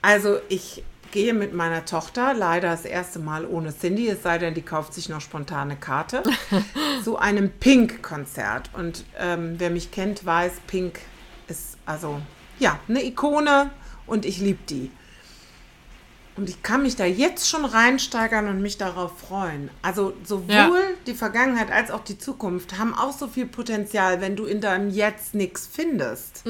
Also 0.00 0.38
ich 0.48 0.84
gehe 1.10 1.32
mit 1.32 1.54
meiner 1.54 1.84
Tochter, 1.84 2.34
leider 2.34 2.70
das 2.70 2.84
erste 2.84 3.18
Mal 3.18 3.46
ohne 3.46 3.76
Cindy, 3.76 4.08
es 4.08 4.22
sei 4.22 4.38
denn, 4.38 4.54
die 4.54 4.62
kauft 4.62 4.94
sich 4.94 5.08
noch 5.08 5.20
spontane 5.20 5.76
Karte, 5.76 6.22
zu 7.04 7.18
einem 7.18 7.50
Pink-Konzert. 7.50 8.70
Und 8.74 9.04
ähm, 9.18 9.54
wer 9.58 9.70
mich 9.70 9.90
kennt, 9.90 10.24
weiß, 10.24 10.52
Pink 10.66 11.00
ist 11.48 11.78
also 11.86 12.20
ja 12.58 12.78
eine 12.88 13.04
Ikone 13.04 13.70
und 14.06 14.26
ich 14.26 14.38
liebe 14.38 14.62
die. 14.68 14.90
Und 16.38 16.48
ich 16.48 16.62
kann 16.62 16.82
mich 16.84 16.94
da 16.96 17.04
jetzt 17.04 17.48
schon 17.48 17.64
reinsteigern 17.64 18.46
und 18.48 18.62
mich 18.62 18.78
darauf 18.78 19.18
freuen. 19.18 19.70
Also 19.82 20.14
sowohl 20.24 20.54
Ja. 20.54 20.70
die 21.06 21.14
Vergangenheit 21.14 21.70
als 21.72 21.90
auch 21.90 22.04
die 22.04 22.16
Zukunft 22.16 22.78
haben 22.78 22.94
auch 22.94 23.12
so 23.12 23.26
viel 23.26 23.44
Potenzial, 23.46 24.20
wenn 24.20 24.36
du 24.36 24.44
in 24.46 24.60
deinem 24.60 24.88
Jetzt 24.90 25.34
nichts 25.34 25.68
findest. 25.70 26.44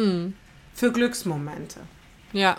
Für 0.74 0.92
Glücksmomente. 0.92 1.80
Ja, 2.32 2.58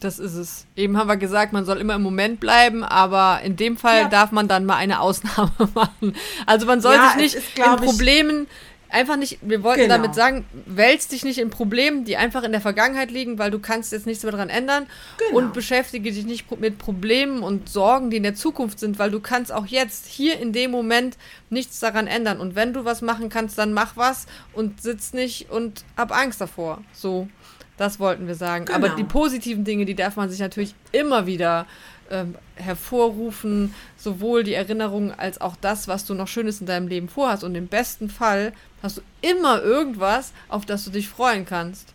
das 0.00 0.18
ist 0.18 0.34
es. 0.34 0.66
Eben 0.76 0.96
haben 0.98 1.08
wir 1.08 1.16
gesagt, 1.16 1.52
man 1.52 1.64
soll 1.64 1.78
immer 1.78 1.94
im 1.94 2.02
Moment 2.02 2.38
bleiben, 2.38 2.84
aber 2.84 3.40
in 3.42 3.56
dem 3.56 3.76
Fall 3.76 4.02
Ja. 4.02 4.08
darf 4.08 4.30
man 4.30 4.46
dann 4.46 4.64
mal 4.66 4.76
eine 4.76 5.00
Ausnahme 5.00 5.50
machen. 5.74 6.14
Also 6.46 6.66
man 6.66 6.80
soll 6.80 6.94
Ja, 6.94 7.08
sich 7.08 7.16
nicht 7.16 7.34
ist, 7.34 7.58
in 7.58 7.76
Problemen 7.76 8.46
einfach 8.90 9.16
nicht, 9.16 9.38
wir 9.42 9.62
wollten 9.62 9.82
Genau. 9.82 9.96
damit 9.96 10.14
sagen, 10.14 10.44
wälz 10.66 11.08
dich 11.08 11.24
nicht 11.24 11.38
in 11.38 11.50
Problemen, 11.50 12.04
die 12.04 12.16
einfach 12.16 12.42
in 12.42 12.52
der 12.52 12.60
Vergangenheit 12.60 13.10
liegen, 13.10 13.38
weil 13.38 13.50
du 13.50 13.58
kannst 13.58 13.92
jetzt 13.92 14.06
nichts 14.06 14.22
mehr 14.22 14.32
daran 14.32 14.48
ändern 14.48 14.86
Genau. 15.18 15.38
und 15.38 15.52
beschäftige 15.52 16.10
dich 16.10 16.24
nicht 16.24 16.50
mit 16.60 16.78
Problemen 16.78 17.42
und 17.42 17.68
Sorgen, 17.68 18.10
die 18.10 18.16
in 18.18 18.22
der 18.22 18.34
Zukunft 18.34 18.78
sind, 18.80 18.98
weil 18.98 19.10
du 19.10 19.20
kannst 19.20 19.52
auch 19.52 19.66
jetzt 19.66 20.06
hier 20.06 20.38
in 20.40 20.52
dem 20.52 20.70
Moment 20.70 21.16
nichts 21.50 21.80
daran 21.80 22.06
ändern 22.06 22.40
und 22.40 22.54
wenn 22.54 22.72
du 22.72 22.84
was 22.84 23.02
machen 23.02 23.28
kannst, 23.28 23.58
dann 23.58 23.72
mach 23.72 23.96
was 23.96 24.26
und 24.52 24.80
sitz 24.82 25.12
nicht 25.12 25.50
und 25.50 25.84
hab 25.96 26.10
Angst 26.16 26.40
davor. 26.40 26.82
So, 26.92 27.28
das 27.76 28.00
wollten 28.00 28.26
wir 28.26 28.34
sagen. 28.34 28.66
Aber 28.72 28.88
Genau. 28.88 28.96
die 28.96 29.04
positiven 29.04 29.64
Dinge, 29.64 29.84
die 29.84 29.94
darf 29.94 30.16
man 30.16 30.30
sich 30.30 30.40
natürlich 30.40 30.74
immer 30.92 31.26
wieder 31.26 31.66
ähm, 32.10 32.36
hervorrufen, 32.54 33.74
sowohl 33.98 34.42
die 34.42 34.54
Erinnerungen 34.54 35.12
als 35.16 35.40
auch 35.42 35.56
das, 35.60 35.88
was 35.88 36.06
du 36.06 36.14
noch 36.14 36.26
Schönes 36.26 36.60
in 36.60 36.66
deinem 36.66 36.88
Leben 36.88 37.08
vorhast. 37.08 37.44
Und 37.44 37.54
im 37.54 37.66
besten 37.66 38.08
Fall 38.08 38.52
hast 38.82 38.98
du 38.98 39.02
immer 39.20 39.62
irgendwas, 39.62 40.32
auf 40.48 40.66
das 40.66 40.84
du 40.84 40.90
dich 40.90 41.08
freuen 41.08 41.44
kannst. 41.44 41.92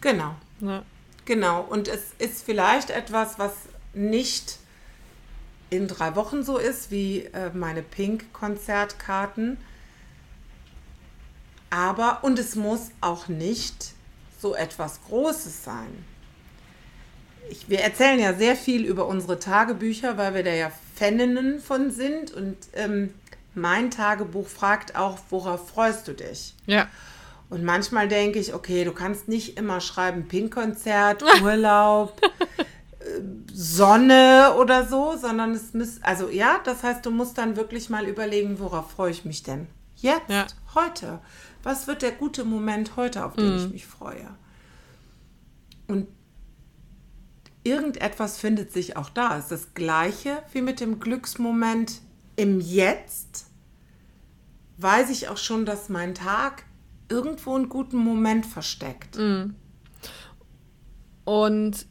Genau. 0.00 0.34
Ja. 0.60 0.82
Genau. 1.24 1.62
Und 1.62 1.88
es 1.88 2.12
ist 2.18 2.44
vielleicht 2.44 2.90
etwas, 2.90 3.38
was 3.38 3.52
nicht 3.94 4.58
in 5.70 5.88
drei 5.88 6.14
Wochen 6.16 6.42
so 6.44 6.58
ist 6.58 6.90
wie 6.90 7.24
äh, 7.26 7.50
meine 7.54 7.82
Pink-Konzertkarten. 7.82 9.56
Aber, 11.70 12.22
und 12.22 12.38
es 12.38 12.54
muss 12.54 12.90
auch 13.00 13.28
nicht 13.28 13.92
so 14.40 14.54
etwas 14.54 15.00
Großes 15.08 15.64
sein. 15.64 16.04
ich, 17.50 17.68
wir 17.68 17.80
erzählen 17.80 18.18
ja 18.18 18.34
sehr 18.34 18.56
viel 18.56 18.84
über 18.84 19.06
unsere 19.06 19.38
Tagebücher, 19.38 20.16
weil 20.16 20.34
wir 20.34 20.44
da 20.44 20.52
ja 20.52 20.70
Faninnen 20.94 21.60
von 21.60 21.90
sind. 21.90 22.32
Und 22.32 22.56
ähm, 22.74 23.14
mein 23.56 23.90
Tagebuch 23.90 24.46
fragt 24.48 24.96
auch, 24.96 25.18
worauf 25.30 25.68
freust 25.68 26.08
du 26.08 26.12
dich? 26.14 26.54
Ja. 26.66 26.86
Und 27.50 27.62
manchmal 27.64 28.08
denke 28.08 28.38
ich, 28.38 28.54
okay, 28.54 28.84
du 28.84 28.92
kannst 28.92 29.28
nicht 29.28 29.58
immer 29.58 29.80
schreiben 29.80 30.26
Pink-Konzert, 30.28 31.22
Urlaub, 31.42 32.20
äh, 33.00 33.04
Sonne 33.52 34.54
oder 34.58 34.86
so, 34.86 35.16
sondern 35.16 35.52
es 35.52 35.74
muss, 35.74 36.02
also 36.02 36.28
ja, 36.30 36.58
das 36.64 36.82
heißt, 36.82 37.04
du 37.06 37.10
musst 37.10 37.38
dann 37.38 37.56
wirklich 37.56 37.90
mal 37.90 38.06
überlegen, 38.08 38.58
worauf 38.58 38.90
freue 38.90 39.10
ich 39.10 39.24
mich 39.24 39.42
denn 39.42 39.66
jetzt, 39.96 40.28
Ja. 40.28 40.46
heute? 40.74 41.20
Was 41.62 41.86
wird 41.86 42.02
der 42.02 42.12
gute 42.12 42.44
Moment 42.44 42.96
heute, 42.96 43.24
auf 43.24 43.36
den 43.36 43.56
ich 43.56 43.70
mich 43.70 43.86
freue? 43.86 44.28
Und 45.86 46.08
irgendetwas 47.62 48.38
findet 48.38 48.72
sich 48.72 48.96
auch 48.96 49.08
da. 49.10 49.36
Es 49.38 49.44
ist 49.44 49.52
das 49.52 49.74
gleiche 49.74 50.42
wie 50.52 50.60
mit 50.62 50.80
dem 50.80 51.00
Glücksmoment 51.00 52.00
im 52.36 52.60
Jetzt. 52.60 53.46
Weiß 54.78 55.10
ich 55.10 55.28
auch 55.28 55.36
schon, 55.36 55.66
dass 55.66 55.88
mein 55.88 56.14
Tag 56.14 56.64
irgendwo 57.08 57.54
einen 57.54 57.68
guten 57.68 57.98
Moment 57.98 58.46
versteckt. 58.46 59.16
Und 61.24 61.86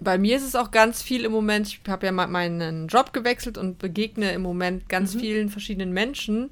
bei 0.00 0.16
mir 0.16 0.36
ist 0.36 0.44
es 0.44 0.54
auch 0.54 0.70
ganz 0.70 1.02
viel 1.02 1.24
im 1.24 1.32
Moment, 1.32 1.66
ich 1.68 1.80
habe 1.88 2.06
ja 2.06 2.12
mal 2.12 2.28
meinen 2.28 2.86
Job 2.88 3.12
gewechselt 3.12 3.58
und 3.58 3.78
begegne 3.78 4.32
im 4.32 4.42
Moment 4.42 4.88
ganz 4.88 5.14
vielen 5.14 5.48
verschiedenen 5.48 5.92
Menschen. 5.92 6.50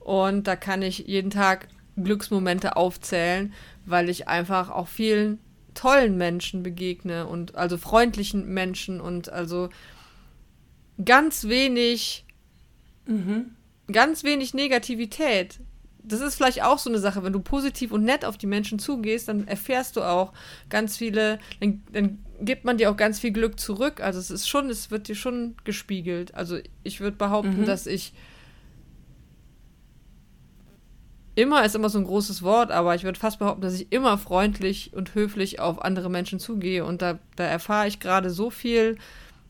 Und 0.00 0.46
da 0.46 0.56
kann 0.56 0.82
ich 0.82 1.00
jeden 1.06 1.30
Tag 1.30 1.68
Glücksmomente 1.96 2.76
aufzählen, 2.76 3.52
weil 3.84 4.08
ich 4.08 4.26
einfach 4.28 4.70
auch 4.70 4.88
vielen 4.88 5.38
tollen 5.74 6.16
Menschen 6.16 6.62
begegne 6.62 7.26
und 7.26 7.54
also 7.56 7.76
freundlichen 7.76 8.52
Menschen 8.52 9.00
und 9.00 9.28
also 9.28 9.68
ganz 11.04 11.48
wenig, 11.48 12.24
ganz 13.92 14.24
wenig 14.24 14.54
Negativität. 14.54 15.60
Das 16.02 16.20
ist 16.20 16.36
vielleicht 16.36 16.62
auch 16.62 16.78
so 16.78 16.88
eine 16.90 16.98
Sache, 16.98 17.22
wenn 17.22 17.32
du 17.32 17.40
positiv 17.40 17.92
und 17.92 18.04
nett 18.04 18.24
auf 18.24 18.38
die 18.38 18.46
Menschen 18.46 18.78
zugehst, 18.78 19.28
dann 19.28 19.46
erfährst 19.46 19.96
du 19.96 20.02
auch 20.02 20.32
ganz 20.70 20.96
viele, 20.96 21.38
dann, 21.60 21.82
dann 21.92 22.18
gibt 22.40 22.64
man 22.64 22.78
dir 22.78 22.90
auch 22.90 22.96
ganz 22.96 23.20
viel 23.20 23.32
Glück 23.32 23.60
zurück. 23.60 24.00
Also 24.00 24.18
es 24.18 24.30
ist 24.30 24.48
schon, 24.48 24.70
es 24.70 24.90
wird 24.90 25.08
dir 25.08 25.14
schon 25.14 25.56
gespiegelt. 25.64 26.34
Also 26.34 26.58
ich 26.82 27.00
würde 27.00 27.16
behaupten, 27.16 27.64
dass 27.66 27.86
ich 27.86 28.14
immer 31.34 31.64
ist 31.64 31.76
immer 31.76 31.88
so 31.88 31.98
ein 31.98 32.04
großes 32.04 32.42
Wort, 32.42 32.72
aber 32.72 32.96
ich 32.96 33.04
würde 33.04 33.20
fast 33.20 33.38
behaupten, 33.38 33.62
dass 33.62 33.74
ich 33.74 33.92
immer 33.92 34.18
freundlich 34.18 34.92
und 34.94 35.14
höflich 35.14 35.60
auf 35.60 35.80
andere 35.84 36.10
Menschen 36.10 36.40
zugehe. 36.40 36.84
Und 36.84 37.00
da, 37.00 37.20
da 37.36 37.44
erfahre 37.44 37.86
ich 37.86 38.00
gerade 38.00 38.30
so 38.30 38.50
viel, 38.50 38.98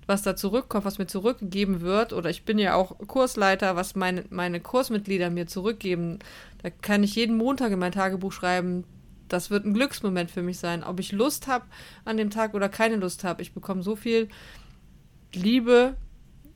was 0.08 0.22
da 0.22 0.34
zurückkommt, 0.34 0.86
was 0.86 0.98
mir 0.98 1.06
zurückgegeben 1.06 1.82
wird. 1.82 2.12
Oder 2.12 2.30
ich 2.30 2.44
bin 2.44 2.58
ja 2.58 2.74
auch 2.74 2.98
Kursleiter, 3.06 3.76
was 3.76 3.94
meine, 3.94 4.24
meine 4.30 4.58
Kursmitglieder 4.58 5.28
mir 5.28 5.46
zurückgeben. 5.46 6.18
Da 6.62 6.70
kann 6.70 7.04
ich 7.04 7.14
jeden 7.14 7.36
Montag 7.36 7.70
in 7.72 7.78
mein 7.78 7.92
Tagebuch 7.92 8.32
schreiben, 8.32 8.84
das 9.28 9.50
wird 9.50 9.66
ein 9.66 9.74
Glücksmoment 9.74 10.30
für 10.30 10.42
mich 10.42 10.58
sein. 10.58 10.82
Ob 10.82 10.98
ich 10.98 11.12
Lust 11.12 11.46
habe 11.46 11.66
an 12.06 12.16
dem 12.16 12.30
Tag 12.30 12.54
oder 12.54 12.70
keine 12.70 12.96
Lust 12.96 13.22
habe. 13.22 13.42
Ich 13.42 13.52
bekomme 13.52 13.82
so 13.82 13.94
viel 13.94 14.28
Liebe 15.34 15.94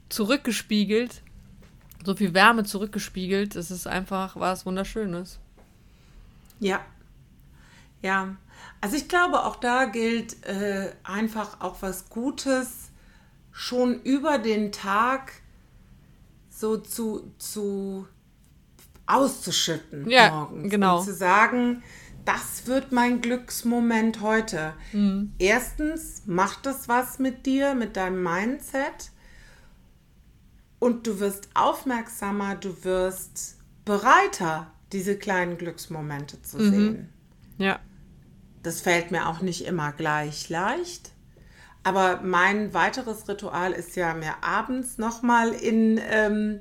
zurückgespiegelt, 0.08 1.20
so 2.04 2.14
viel 2.14 2.32
Wärme 2.32 2.64
zurückgespiegelt. 2.64 3.54
Das 3.54 3.70
ist 3.70 3.86
einfach 3.86 4.36
was 4.36 4.64
Wunderschönes. 4.64 5.38
Ja. 6.58 6.80
Ja. 8.00 8.34
Also 8.80 8.96
ich 8.96 9.08
glaube, 9.08 9.44
auch 9.44 9.56
da 9.56 9.84
gilt 9.84 10.42
äh, 10.46 10.92
einfach 11.04 11.60
auch 11.60 11.82
was 11.82 12.08
Gutes 12.08 12.81
schon 13.52 14.00
über 14.02 14.38
den 14.38 14.72
Tag 14.72 15.32
so 16.48 16.76
zu, 16.78 17.32
zu 17.38 18.06
auszuschütten 19.06 20.08
Ja, 20.08 20.30
morgens. 20.30 20.70
genau. 20.70 20.98
Und 20.98 21.04
zu 21.04 21.14
sagen, 21.14 21.82
das 22.24 22.66
wird 22.66 22.92
mein 22.92 23.20
Glücksmoment 23.20 24.20
heute. 24.20 24.74
Mhm. 24.92 25.32
Erstens 25.38 26.22
macht 26.26 26.66
das 26.66 26.88
was 26.88 27.18
mit 27.18 27.46
dir, 27.46 27.74
mit 27.74 27.96
deinem 27.96 28.22
Mindset. 28.22 29.10
Und 30.78 31.06
du 31.06 31.20
wirst 31.20 31.48
aufmerksamer, 31.54 32.54
du 32.56 32.84
wirst 32.84 33.56
bereiter, 33.84 34.70
diese 34.92 35.16
kleinen 35.16 35.58
Glücksmomente 35.58 36.40
zu 36.42 36.58
Mhm. 36.58 36.70
sehen. 36.70 37.08
Ja. 37.58 37.80
Das 38.62 38.80
fällt 38.80 39.10
mir 39.10 39.26
auch 39.28 39.40
nicht 39.40 39.64
immer 39.66 39.92
gleich 39.92 40.48
leicht. 40.48 41.10
Aber 41.84 42.20
mein 42.22 42.74
weiteres 42.74 43.28
Ritual 43.28 43.72
ist 43.72 43.96
ja, 43.96 44.14
mir 44.14 44.34
abends 44.42 44.98
nochmal 44.98 45.50
in, 45.52 46.00
ähm, 46.10 46.60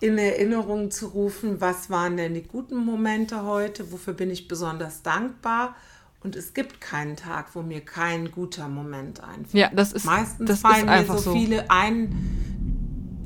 in 0.00 0.18
Erinnerung 0.18 0.90
zu 0.90 1.06
rufen, 1.06 1.60
was 1.60 1.90
waren 1.90 2.16
denn 2.16 2.34
die 2.34 2.42
guten 2.42 2.76
Momente 2.76 3.42
heute, 3.42 3.90
wofür 3.90 4.14
bin 4.14 4.30
ich 4.30 4.46
besonders 4.46 5.02
dankbar. 5.02 5.74
Und 6.22 6.36
es 6.36 6.54
gibt 6.54 6.80
keinen 6.80 7.16
Tag, 7.16 7.54
wo 7.54 7.62
mir 7.62 7.80
kein 7.80 8.30
guter 8.30 8.68
Moment 8.68 9.22
einfällt. 9.22 9.52
Ja, 9.54 9.70
das 9.74 9.92
ist, 9.92 10.04
Meistens 10.04 10.48
das 10.48 10.60
fallen 10.60 10.78
ist 10.80 10.84
mir 10.84 10.90
einfach 10.90 11.18
so 11.18 11.30
so. 11.30 11.32
viele 11.32 11.70
ein. 11.70 12.14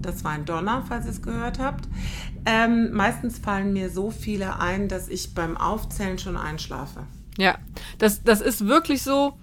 Das 0.02 0.24
war 0.24 0.32
ein 0.32 0.46
Donner, 0.46 0.84
falls 0.88 1.04
ihr 1.04 1.10
es 1.10 1.22
gehört 1.22 1.58
habt. 1.58 1.86
Ähm, 2.46 2.92
meistens 2.92 3.38
fallen 3.38 3.72
mir 3.72 3.90
so 3.90 4.10
viele 4.10 4.58
ein, 4.58 4.88
dass 4.88 5.08
ich 5.08 5.34
beim 5.34 5.56
Aufzählen 5.56 6.18
schon 6.18 6.36
einschlafe. 6.36 7.04
Ja, 7.36 7.58
das, 7.98 8.22
das 8.22 8.40
ist 8.40 8.66
wirklich 8.66 9.02
so. 9.02 9.34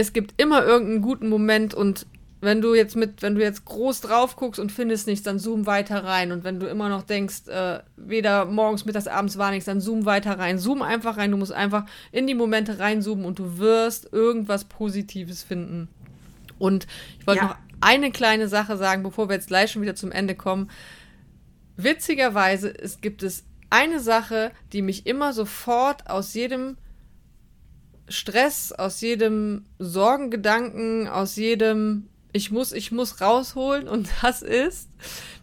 Es 0.00 0.14
gibt 0.14 0.40
immer 0.40 0.64
irgendeinen 0.64 1.02
guten 1.02 1.28
Moment 1.28 1.74
und 1.74 2.06
wenn 2.40 2.62
du 2.62 2.74
jetzt 2.74 2.96
mit, 2.96 3.20
wenn 3.20 3.34
du 3.34 3.42
jetzt 3.42 3.66
groß 3.66 4.00
drauf 4.00 4.34
guckst 4.36 4.58
und 4.58 4.72
findest 4.72 5.06
nichts, 5.06 5.24
dann 5.24 5.38
zoom 5.38 5.66
weiter 5.66 6.04
rein. 6.04 6.32
Und 6.32 6.42
wenn 6.42 6.58
du 6.58 6.66
immer 6.68 6.88
noch 6.88 7.02
denkst, 7.02 7.48
äh, 7.48 7.80
weder 7.98 8.46
morgens, 8.46 8.86
mittags, 8.86 9.08
abends 9.08 9.36
war 9.36 9.50
nichts, 9.50 9.66
dann 9.66 9.82
zoom 9.82 10.06
weiter 10.06 10.38
rein. 10.38 10.58
Zoom 10.58 10.80
einfach 10.80 11.18
rein. 11.18 11.32
Du 11.32 11.36
musst 11.36 11.52
einfach 11.52 11.84
in 12.12 12.26
die 12.26 12.34
Momente 12.34 12.78
reinzoomen 12.78 13.26
und 13.26 13.38
du 13.38 13.58
wirst 13.58 14.10
irgendwas 14.10 14.64
Positives 14.64 15.42
finden. 15.42 15.88
Und 16.58 16.86
ich 17.18 17.26
wollte 17.26 17.42
Ja. 17.42 17.48
noch 17.48 17.56
eine 17.82 18.10
kleine 18.10 18.48
Sache 18.48 18.78
sagen, 18.78 19.02
bevor 19.02 19.28
wir 19.28 19.34
jetzt 19.34 19.48
gleich 19.48 19.70
schon 19.70 19.82
wieder 19.82 19.94
zum 19.94 20.10
Ende 20.10 20.34
kommen. 20.34 20.70
Witzigerweise 21.76 22.70
es 22.70 23.02
gibt 23.02 23.22
es 23.22 23.44
eine 23.68 24.00
Sache, 24.00 24.50
die 24.72 24.80
mich 24.80 25.06
immer 25.06 25.34
sofort 25.34 26.08
aus 26.08 26.32
jedem 26.32 26.78
Stress, 28.10 28.72
aus 28.72 29.00
jedem 29.00 29.64
Sorgengedanken, 29.78 31.08
aus 31.08 31.36
jedem 31.36 32.08
ich 32.32 32.50
muss, 32.50 32.72
ich 32.72 32.92
muss 32.92 33.20
rausholen 33.20 33.88
und 33.88 34.08
das 34.22 34.42
ist, 34.42 34.88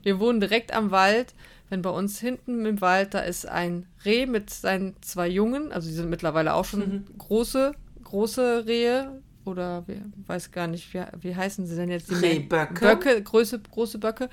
wir 0.03 0.19
wohnen 0.19 0.39
direkt 0.39 0.73
am 0.73 0.91
Wald. 0.91 1.33
Wenn 1.69 1.81
bei 1.81 1.89
uns 1.89 2.17
hinten 2.19 2.65
im 2.65 2.79
Wald, 2.79 3.13
da 3.13 3.19
ist 3.19 3.45
ein 3.45 3.87
Reh 4.05 4.25
mit 4.25 4.49
seinen 4.49 4.95
zwei 5.01 5.27
Jungen, 5.27 5.73
also 5.73 5.89
die 5.89 5.93
sind 5.93 6.09
mittlerweile 6.09 6.53
auch 6.53 6.63
schon 6.63 7.05
große, 7.17 7.73
große 8.05 8.65
Rehe 8.65 9.21
oder 9.43 9.85
wie, 9.85 10.01
weiß 10.27 10.53
gar 10.53 10.67
nicht, 10.67 10.93
wie, 10.93 11.03
wie 11.19 11.35
heißen 11.35 11.65
sie 11.65 11.75
denn 11.75 11.89
jetzt? 11.89 12.09
Die 12.09 12.15
Rehböcke. 12.15 12.79
Böcke, 12.79 13.21
große, 13.21 13.59
große 13.59 13.97
Böcke. 13.97 14.29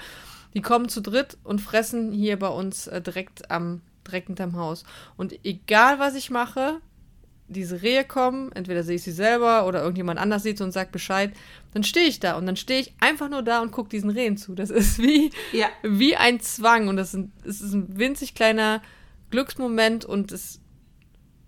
Die 0.54 0.62
kommen 0.62 0.88
zu 0.88 1.00
dritt 1.00 1.36
und 1.42 1.60
fressen 1.60 2.12
hier 2.12 2.38
bei 2.38 2.48
uns 2.48 2.86
äh, 2.86 3.00
direkt 3.00 3.50
am, 3.50 3.80
direkt 4.06 4.28
hinterm 4.28 4.54
Haus. 4.56 4.84
Und 5.16 5.44
egal 5.44 5.98
was 5.98 6.14
ich 6.14 6.30
mache, 6.30 6.80
diese 7.48 7.82
Rehe 7.82 8.04
kommen, 8.04 8.50
entweder 8.52 8.82
sehe 8.82 8.96
ich 8.96 9.02
sie 9.02 9.12
selber 9.12 9.66
oder 9.66 9.80
irgendjemand 9.82 10.18
anders 10.18 10.42
sieht 10.42 10.58
sie 10.58 10.64
und 10.64 10.72
sagt 10.72 10.92
Bescheid, 10.92 11.32
dann 11.74 11.84
stehe 11.84 12.06
ich 12.06 12.18
da 12.20 12.36
und 12.38 12.46
dann 12.46 12.56
stehe 12.56 12.80
ich 12.80 12.94
einfach 13.00 13.28
nur 13.28 13.42
da 13.42 13.60
und 13.60 13.70
gucke 13.70 13.90
diesen 13.90 14.10
Rehen 14.10 14.36
zu. 14.36 14.54
Das 14.54 14.70
ist 14.70 14.98
wie, 14.98 15.30
Ja. 15.52 15.66
wie 15.82 16.16
ein 16.16 16.40
Zwang 16.40 16.88
und 16.88 16.96
das 16.96 17.08
ist 17.08 17.14
ein, 17.20 17.32
es 17.44 17.60
ist 17.60 17.74
ein 17.74 17.98
winzig 17.98 18.34
kleiner 18.34 18.80
Glücksmoment 19.30 20.04
und 20.04 20.32
es, 20.32 20.60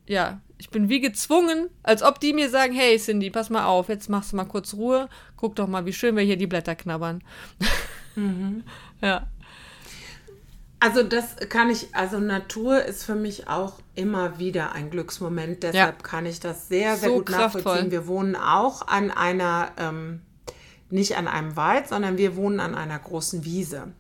ja, 0.07 0.41
ich 0.59 0.71
bin 0.71 0.89
wie 0.89 1.01
gezwungen, 1.01 1.69
als 1.83 2.03
ob 2.03 2.21
die 2.21 2.33
mir 2.33 2.49
sagen, 2.51 2.75
hey 2.75 2.99
Cindy, 2.99 3.31
pass 3.31 3.51
mal 3.51 3.65
auf, 3.67 3.89
jetzt 3.89 4.09
machst 4.09 4.33
du 4.33 4.37
mal 4.37 4.45
kurz 4.45 4.75
Ruhe, 4.75 5.09
guck 5.37 5.57
doch 5.57 5.67
mal, 5.69 5.87
wie 5.87 5.93
schön 5.93 6.17
wir 6.17 6.23
hier 6.25 6.37
die 6.37 6.47
Blätter 6.47 6.75
knabbern. 6.75 7.23
Ja. 9.03 9.27
Also 10.79 11.03
das 11.03 11.37
kann 11.49 11.71
ich, 11.71 11.95
also 11.95 12.19
Natur 12.19 12.85
ist 12.85 13.05
für 13.05 13.15
mich 13.15 13.49
auch 13.49 13.75
immer 13.95 14.39
wieder 14.39 14.73
ein 14.73 14.91
Glücksmoment. 14.91 15.63
Deshalb 15.63 16.03
kann 16.03 16.27
ich 16.27 16.39
das 16.39 16.69
sehr, 16.69 16.97
sehr 16.97 17.09
So 17.09 17.15
gut 17.17 17.31
nachvollziehen. 17.31 17.63
kraftvoll. 17.63 17.91
Wir 17.91 18.07
wohnen 18.07 18.37
auch 18.37 18.87
an 18.87 19.11
einer, 19.11 19.73
ähm, 19.79 20.21
nicht 20.91 21.17
an 21.17 21.29
einem 21.29 21.57
Wald, 21.57 21.89
sondern 21.89 22.19
wir 22.19 22.37
wohnen 22.37 22.61
an 22.61 22.75
einer 22.75 22.99
großen 22.99 23.45
Wiese. 23.45 23.93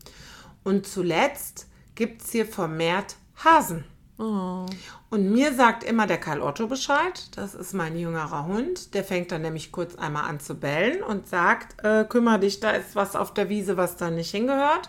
Und 0.64 0.86
zuletzt 0.86 1.66
gibt 1.94 2.22
es 2.22 2.30
hier 2.30 2.46
vermehrt 2.46 3.16
Hasen. 3.42 3.84
Oh. 4.18 4.66
Und 5.10 5.30
mir 5.30 5.54
sagt 5.54 5.84
immer 5.84 6.06
der 6.06 6.18
Karl 6.18 6.40
Otto 6.40 6.66
Bescheid, 6.66 7.36
das 7.36 7.54
ist 7.54 7.74
mein 7.74 7.98
jüngerer 7.98 8.46
Hund, 8.46 8.94
der 8.94 9.04
fängt 9.04 9.30
dann 9.30 9.42
nämlich 9.42 9.72
kurz 9.72 9.94
einmal 9.96 10.24
an 10.24 10.40
zu 10.40 10.54
bellen 10.54 11.02
und 11.02 11.26
sagt, 11.28 11.84
äh, 11.84 12.04
kümmere 12.04 12.40
dich, 12.40 12.60
da 12.60 12.70
ist 12.70 12.96
was 12.96 13.14
auf 13.14 13.34
der 13.34 13.48
Wiese, 13.48 13.76
was 13.76 13.96
da 13.96 14.10
nicht 14.10 14.30
hingehört. 14.30 14.88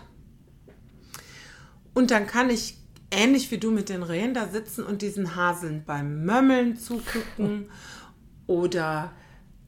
Und 1.98 2.12
dann 2.12 2.28
kann 2.28 2.48
ich, 2.48 2.76
ähnlich 3.10 3.50
wie 3.50 3.58
du 3.58 3.72
mit 3.72 3.88
den 3.88 4.04
Rehen, 4.04 4.32
da 4.32 4.46
sitzen 4.46 4.84
und 4.84 5.02
diesen 5.02 5.34
Haseln 5.34 5.82
beim 5.84 6.24
Mömmeln 6.24 6.76
zugucken. 6.76 7.72
Oder 8.46 9.10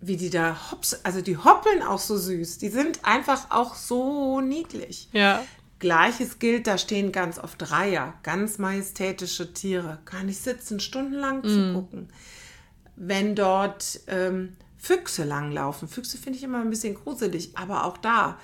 wie 0.01 0.17
die 0.17 0.31
da 0.31 0.71
hops, 0.71 1.01
also 1.03 1.23
die 1.23 1.37
hoppeln 1.37 1.83
auch 1.83 1.99
so 1.99 2.17
süß. 2.17 2.59
Die 2.59 2.69
sind 2.69 3.05
einfach 3.05 3.51
auch 3.51 3.75
so 3.75 4.41
niedlich. 4.41 5.09
Ja. 5.11 5.45
Gleiches 5.81 6.39
gilt, 6.39 6.69
da 6.69 6.79
stehen 6.79 7.11
ganz 7.11 7.37
oft 7.37 7.69
Reiher, 7.73 8.15
ganz 8.23 8.59
majestätische 8.59 9.53
Tiere. 9.53 9.99
Kann 10.05 10.29
ich 10.29 10.39
sitzen, 10.39 10.79
stundenlang 10.79 11.43
zu 11.43 11.73
gucken. 11.75 12.13
Wenn 12.95 13.35
dort 13.35 14.03
ähm, 14.07 14.57
Füchse 14.79 15.25
langlaufen, 15.25 15.89
Füchse 15.89 16.17
finde 16.17 16.39
ich 16.39 16.45
immer 16.45 16.61
ein 16.61 16.71
bisschen 16.71 16.95
gruselig, 16.95 17.59
aber 17.59 17.87
auch 17.87 17.99
da 17.99 18.39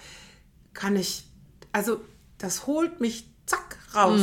kann 0.74 0.96
ich, 0.96 1.28
also 1.70 2.00
das 2.38 2.66
holt 2.66 3.00
mich 3.00 3.35
zack 3.46 3.78
raus. 3.94 4.20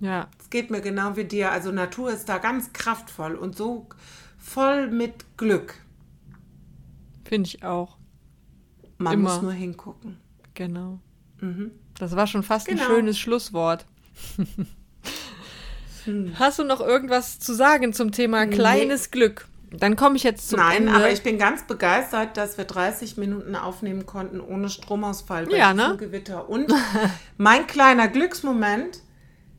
Ja. 0.00 0.28
Es 0.40 0.50
geht 0.50 0.70
mir 0.70 0.80
genau 0.80 1.16
wie 1.16 1.24
dir. 1.24 1.52
Also 1.52 1.70
Natur 1.72 2.10
ist 2.12 2.28
da 2.28 2.38
ganz 2.38 2.72
kraftvoll 2.72 3.34
und 3.36 3.56
so 3.56 3.86
voll 4.38 4.90
mit 4.90 5.36
Glück. 5.36 5.74
Finde 7.24 7.48
ich 7.48 7.62
auch. 7.64 7.96
Man 8.98 9.14
Immer. 9.14 9.32
muss 9.34 9.42
nur 9.42 9.52
hingucken. 9.52 10.18
Genau. 10.54 10.98
Das 11.98 12.14
war 12.16 12.26
schon 12.26 12.42
fast 12.42 12.66
Genau. 12.66 12.82
ein 12.82 12.86
schönes 12.88 13.18
Schlusswort. 13.18 13.86
Hast 16.34 16.58
du 16.58 16.64
noch 16.64 16.80
irgendwas 16.80 17.38
zu 17.38 17.54
sagen 17.54 17.92
zum 17.92 18.10
Thema 18.12 18.46
kleines 18.46 19.10
Glück? 19.10 19.46
Dann 19.78 19.96
komme 19.96 20.16
ich 20.16 20.22
jetzt 20.22 20.48
zum 20.48 20.58
Nein, 20.58 20.86
Ende. 20.88 20.92
aber 20.92 21.10
ich 21.10 21.22
bin 21.22 21.38
ganz 21.38 21.66
begeistert, 21.66 22.36
dass 22.36 22.58
wir 22.58 22.64
30 22.64 23.16
Minuten 23.16 23.56
aufnehmen 23.56 24.06
konnten 24.06 24.40
ohne 24.40 24.68
Stromausfall 24.68 25.46
bei 25.46 25.56
Ja, 25.56 25.72
ne? 25.72 25.96
Gewitter. 25.98 26.48
Und 26.48 26.72
mein 27.38 27.66
kleiner 27.66 28.08
Glücksmoment, 28.08 29.00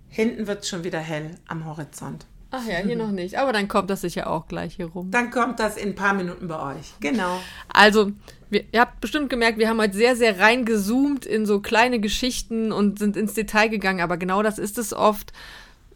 hinten 0.09 0.47
wird 0.47 0.63
es 0.63 0.69
schon 0.69 0.83
wieder 0.83 0.99
hell 0.99 1.31
am 1.47 1.65
Horizont. 1.65 2.25
Ach 2.55 2.63
ja, 2.67 2.77
hier 2.77 2.95
noch 2.95 3.09
nicht. 3.09 3.39
Aber 3.39 3.51
dann 3.51 3.67
kommt 3.67 3.89
das 3.89 4.01
sicher 4.01 4.29
auch 4.29 4.47
gleich 4.47 4.75
hier 4.75 4.85
rum. 4.85 5.09
Dann 5.09 5.31
kommt 5.31 5.59
das 5.59 5.75
in 5.75 5.89
ein 5.89 5.95
paar 5.95 6.13
Minuten 6.13 6.47
bei 6.47 6.75
euch. 6.75 6.93
Genau. 6.99 7.39
Also, 7.67 8.11
wir, 8.51 8.63
ihr 8.71 8.81
habt 8.81 9.01
bestimmt 9.01 9.31
gemerkt, 9.31 9.57
wir 9.57 9.67
haben 9.67 9.81
heute 9.81 9.97
sehr, 9.97 10.15
sehr 10.15 10.39
reingezoomt 10.39 11.25
in 11.25 11.47
so 11.47 11.61
kleine 11.61 11.99
Geschichten 11.99 12.71
und 12.71 12.99
sind 12.99 13.17
ins 13.17 13.33
Detail 13.33 13.69
gegangen. 13.69 14.01
Aber 14.01 14.17
genau 14.17 14.43
das 14.43 14.59
ist 14.59 14.77
es 14.77 14.93
oft, 14.93 15.33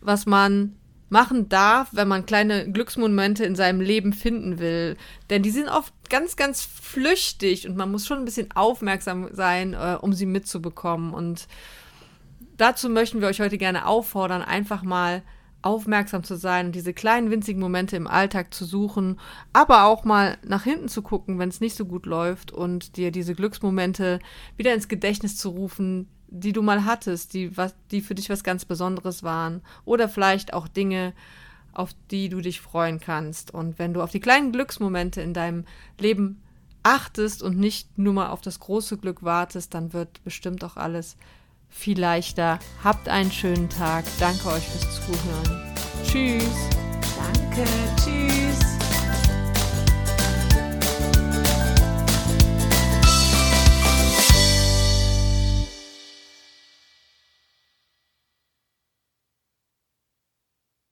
was 0.02 0.26
man 0.26 0.76
machen 1.10 1.50
darf, 1.50 1.90
wenn 1.92 2.08
man 2.08 2.26
kleine 2.26 2.70
Glücksmomente 2.72 3.46
in 3.46 3.56
seinem 3.56 3.82
Leben 3.82 4.14
finden 4.14 4.60
will. 4.60 4.98
Denn 5.30 5.44
die 5.44 5.52
sind 5.52 5.70
oft 5.70 5.94
ganz, 6.10 6.36
ganz 6.36 6.64
flüchtig 6.64 7.68
und 7.68 7.78
man 7.78 7.92
muss 7.92 8.06
schon 8.06 8.20
ein 8.20 8.26
bisschen 8.26 8.52
aufmerksam 8.54 9.30
sein, 9.32 9.74
äh, 9.74 9.98
um 10.02 10.14
sie 10.14 10.26
mitzubekommen. 10.26 11.14
Und 11.14 11.48
dazu 12.58 12.90
möchten 12.90 13.22
wir 13.22 13.28
euch 13.28 13.40
heute 13.40 13.58
gerne 13.58 13.86
auffordern, 13.86 14.42
einfach 14.42 14.84
mal 14.84 15.24
aufmerksam 15.62 16.24
zu 16.24 16.36
sein 16.36 16.68
und 16.68 16.76
diese 16.76 16.94
kleinen 16.94 17.32
winzigen 17.32 17.60
Momente 17.60 17.96
im 17.98 18.08
Alltag 18.08 18.54
zu 18.54 18.64
suchen, 18.64 19.20
aber 19.54 19.86
auch 19.86 20.04
mal 20.04 20.38
nach 20.44 20.64
hinten 20.64 20.88
zu 20.88 21.02
gucken, 21.02 21.40
wenn 21.40 21.50
es 21.50 21.62
nicht 21.62 21.76
so 21.76 21.86
gut 21.86 22.06
läuft 22.06 22.52
und 22.52 22.96
dir 22.96 23.12
diese 23.12 23.34
Glücksmomente 23.34 24.20
wieder 24.56 24.74
ins 24.74 24.88
Gedächtnis 24.88 25.36
zu 25.36 25.50
rufen, 25.50 26.08
die 26.28 26.54
du 26.54 26.62
mal 26.62 26.86
hattest, 26.86 27.34
die, 27.34 27.56
was, 27.56 27.74
die 27.92 28.02
für 28.02 28.16
dich 28.16 28.30
was 28.30 28.44
ganz 28.44 28.66
Besonderes 28.66 29.24
waren 29.24 29.62
oder 29.86 30.10
vielleicht 30.10 30.54
auch 30.54 30.68
Dinge, 30.68 31.14
auf 31.74 31.92
die 32.12 32.30
du 32.30 32.42
dich 32.42 32.60
freuen 32.60 33.00
kannst. 33.00 33.54
Und 33.54 33.80
wenn 33.80 33.94
du 33.94 34.02
auf 34.02 34.12
die 34.12 34.20
kleinen 34.20 34.52
Glücksmomente 34.52 35.22
in 35.22 35.34
deinem 35.34 35.66
Leben 36.00 36.42
achtest 36.84 37.44
und 37.44 37.58
nicht 37.58 37.98
nur 37.98 38.14
mal 38.14 38.30
auf 38.30 38.42
das 38.42 38.60
große 38.60 38.98
Glück 38.98 39.24
wartest, 39.24 39.74
dann 39.74 39.94
wird 39.94 40.24
bestimmt 40.24 40.64
auch 40.64 40.78
alles 40.78 41.18
viel 41.70 42.00
leichter. 42.00 42.60
Habt 42.84 43.10
einen 43.10 43.32
schönen 43.32 43.70
Tag. 43.70 44.06
Danke 44.20 44.48
euch 44.48 44.64
fürs 44.64 45.06
Zuhören. 45.06 45.76
Tschüss. 46.04 46.70
Danke. 47.18 47.66
Tschüss. 47.98 48.37